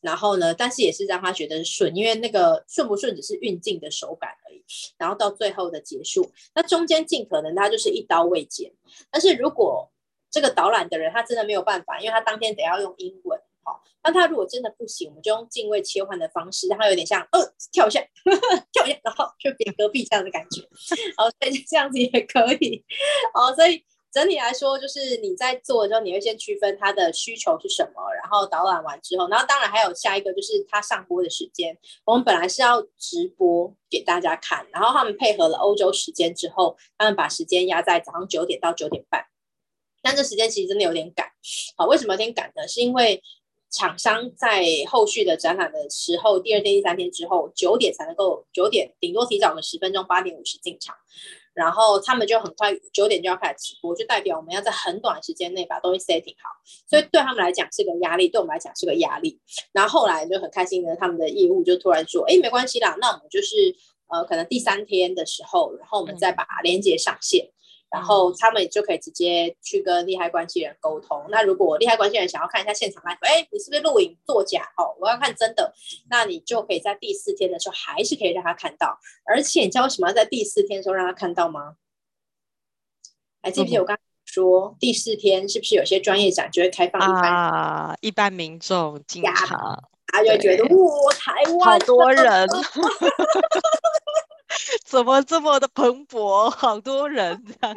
[0.00, 4.64] 然后呢，但是也是让他觉得顺，因为那个顺不顺只是运镜的手感而已。
[4.96, 8.72] 然后到最后的结束，那中间尽可能他就是一刀未剪。
[9.10, 9.90] 但是如果
[10.30, 17.40] 这个导览的人他真的没有办法，因为他当天得要用英文，好，那他如果真的不行，我们就用进位切换的方式，让他有点像呃
[17.72, 18.00] 跳一下
[18.72, 20.62] 跳一下，然后就给隔壁这样的感觉，
[21.16, 22.84] 然后所以这样子也可以，
[23.34, 23.84] 哦，所以。
[24.12, 31.78] 整体来说，就是你在做的时候，你会先区分他的需求是什么，然后导览完之后，然后当然还有下一个就是他上播的时间。
[32.04, 39.24] 我们本来是要直播给大家看，然后他们配合了欧洲时间之后，他们把时间压在早上九点到九点半，
[40.02, 41.30] 但这时间其实真的有点赶。
[41.76, 42.66] 好，为什么有点赶呢？
[42.66, 43.22] 是因为
[43.70, 50.96] 厂商在后续的展览的时候，第二天、第三天之后，九点才能够九点，顶多提早个十分钟，八点五十进场。
[51.52, 56.50] 然后他们就很快九点就要开始直播，就代表我们要在很短时间内把东西 setting 好，
[56.88, 59.38] 所以对他们来讲是个压力，对我们来讲是个压力。
[59.72, 63.74] 然后后来就很开心的，他们的业务就突然说：“哎，没关系啦，那我们就是
[64.08, 67.44] 呃，可能第三天的时候，然后我们再把连接上线。
[67.46, 67.52] 嗯”
[67.90, 71.26] 然后他们就可以直接去跟利害关系人沟通。
[71.28, 74.62] 那如果利害关系人想要看一下现场 live，哎，你是不是录影作假？
[74.76, 75.74] 哦，我要看真的，
[76.08, 78.98] 那你就可以在第四天的时候还是可以让他看到。
[79.24, 81.74] 而且你知道为什么要在第四天的时候让他看到吗？
[83.42, 92.46] 还记不记得我刚才说、嗯、第四天是不是有些专业展就会开放一般啊一般民众进场，他就会觉得哇，台湾好多人。
[94.84, 96.50] 怎么这么的蓬勃？
[96.50, 97.76] 好多人这样，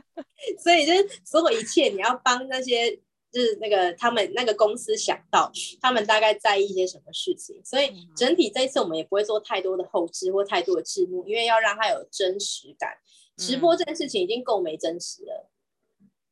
[0.62, 2.90] 所以就是所有一切你要帮那些
[3.30, 5.50] 就是那个他们那个公司想到，
[5.80, 7.60] 他们大概在意一些什么事情。
[7.64, 12.90] 所以整体这一次我们也不会做太多的后置或太多的字幕，因为要让它有真实感。
[13.36, 15.50] 直播这件事情已经够没真实了。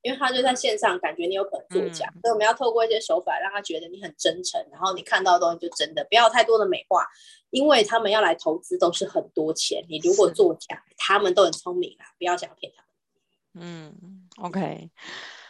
[0.03, 7.07] 因为他就在线上，感觉你有可能作假，嗯，所以我们要透过一些手法让他觉得你很真诚，然后你看到的东西就真的，不要太多的美化，
[7.51, 13.67] 因为他们要来投资都是很多钱，你如果作假，他们都很聪明啊，不要想骗他们。
[13.67, 14.91] 嗯，OK，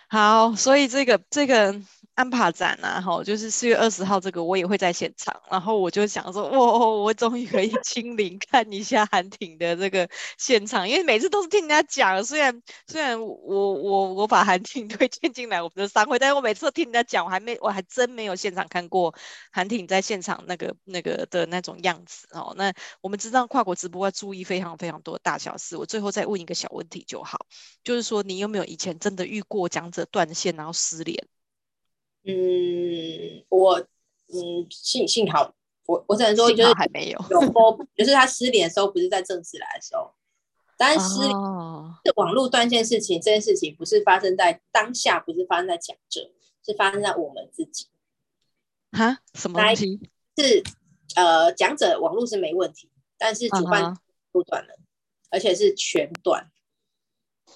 [0.08, 1.80] 好，所以这个这个。
[2.14, 10.08] 安帕展啊，哈， 就是四月二十号这个我也会在现场，然后我就想说，哇，我终于可以亲临看一下韩挺的这个
[10.38, 19.14] 现场，因为每次都是听人家讲，虽然虽然我我我把韩挺推荐进来我们的商会，但是我每次都听人家讲，我还没我还真没有现场看过
[19.50, 22.52] 韩挺在现场那个那个的那种样子哦。
[22.58, 27.46] 那我们知道跨国直播要注意非常非常多大小事，我最后再问一个小问题就好，
[27.82, 31.26] 就是说你有没有以前真的遇过讲者断线然后失联？
[32.24, 33.78] 嗯，我
[34.28, 35.52] 嗯幸幸好
[35.86, 40.12] 我我只能说就是还没有有播， 就是他失联的时候不是在正式来的时候，
[40.76, 46.30] 但是是网络断线事情，这件事情不是发生在当下，不是发生在讲者，
[46.64, 47.88] 是发生在我们自己。
[48.92, 49.18] 哈？
[49.34, 50.00] 什么东西？
[50.36, 50.62] 是
[51.16, 53.96] 呃讲者网络是没问题，但是主办
[54.32, 54.78] 都断了，
[55.30, 56.50] 而且是全断，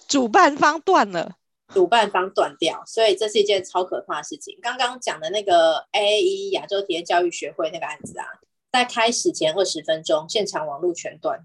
[0.08, 1.36] 主办方断了。
[1.74, 4.58] 主办方断掉，所以这是一件超可怕的事情。
[4.62, 8.26] 刚刚讲的那个 AAE 亚洲体验教育学会那个案子啊，
[8.72, 11.44] 在开始前二十分钟，现场网络全断。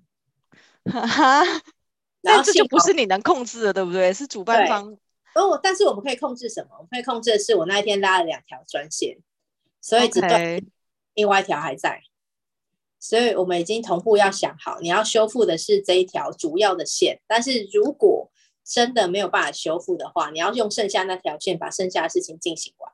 [0.91, 1.43] 哈，哈，
[2.22, 4.13] 那这就不是你能控制的，对不对？
[4.13, 4.97] 是主办方。
[5.36, 6.76] 哦，但是我们可以控制什么？
[6.78, 9.17] 我们可以控制的是，我那一天拉了两条专线，
[9.82, 10.61] 所以只断，
[11.13, 12.01] 另外一条还在。
[12.99, 18.31] 所以我们已经同步要想好，你要修复的是这一条主要的线，但是如果
[18.64, 22.91] 真的没有办法修复的话，你要用剩下那条线把剩下的事情进行完。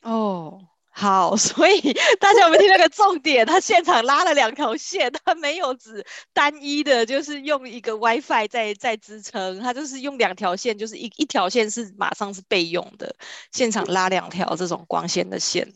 [0.00, 1.80] 哦，好， 所以
[2.20, 3.44] 大家有没有听那个重点？
[3.44, 13.14] 他现场拉了两条线，他没有只单一的，就是用一个 WiFi 在在支撑，他就是用两条线，就是一一条线是马上是备用的，
[13.52, 15.74] 现场拉两条这种光纤的线。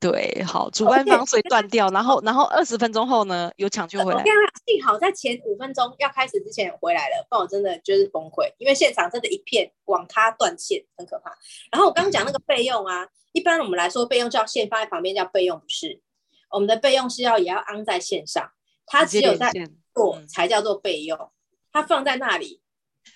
[0.00, 4.22] 对，好，主办方所以断掉然后然后二十分钟后呢，有抢救回来。
[4.64, 11.36] 幸好在前五分钟要开始之前回来了，不然我真的就是崩溃，因为现场真的一片网咖断线，很可怕。
[11.72, 16.00] 然后我刚刚讲那个备用啊，一般我们来说备用叫线放在旁边叫备用，不是？
[16.50, 18.52] 我们的备用是要也要安在线上，
[18.86, 19.52] 它只有在
[19.92, 21.32] 做才叫做备用，
[21.72, 22.62] 它放在那里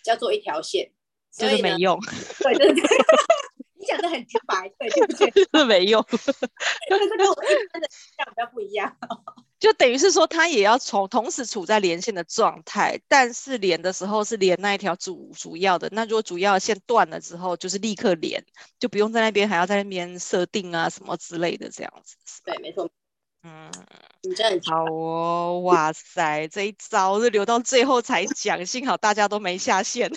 [0.03, 0.91] 叫做一条线，
[1.31, 1.97] 所以没用。
[2.41, 2.83] 对对对。
[4.03, 5.31] 你讲的很直白，对，对不对？
[5.31, 8.97] 是 没用，因为这跟我们一般的像比较不一样。
[9.59, 15.89] 就等于是说，他也要从同时处在连线的状态，但是连的时候是连那一条主主要的。
[15.93, 18.45] 那如果主要的线断了之后，就是立刻连，
[18.81, 22.17] 就不用在那边还要在那边设定啊什么之类的这样子。
[22.45, 22.91] 对，没错。
[23.45, 23.71] 嗯，
[24.23, 30.11] 你真的好哦，哇塞，这一招是留到最后才讲，幸好大家都没下线。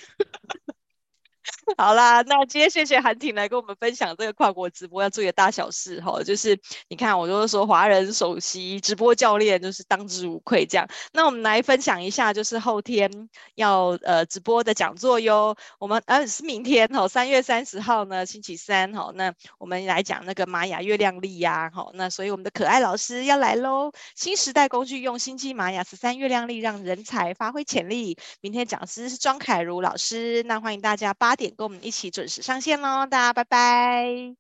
[1.77, 6.59] 好啦，那今天谢谢韩婷来跟我们分享这个跨国直播要注意的大小事哈，就是
[6.89, 10.87] 你看我就是说华人首席直播教练就是当之无愧这样。
[11.11, 13.09] 那我们来分享一下，就是后天
[13.55, 15.55] 要呃直播的讲座哟。
[15.79, 23.91] 我们呃是明天哈，三月三十号呢星期三哈，那我们来讲那个玛雅月亮历呀，好，那所以我们的可爱老师要来喽。
[24.15, 28.15] 新时代工具用星际玛雅十三月亮历让人才发挥潜力。
[28.41, 34.35] 明天讲师是庄凯如老师，那欢迎大家八点跟我们一起准时上线喽，大家拜拜。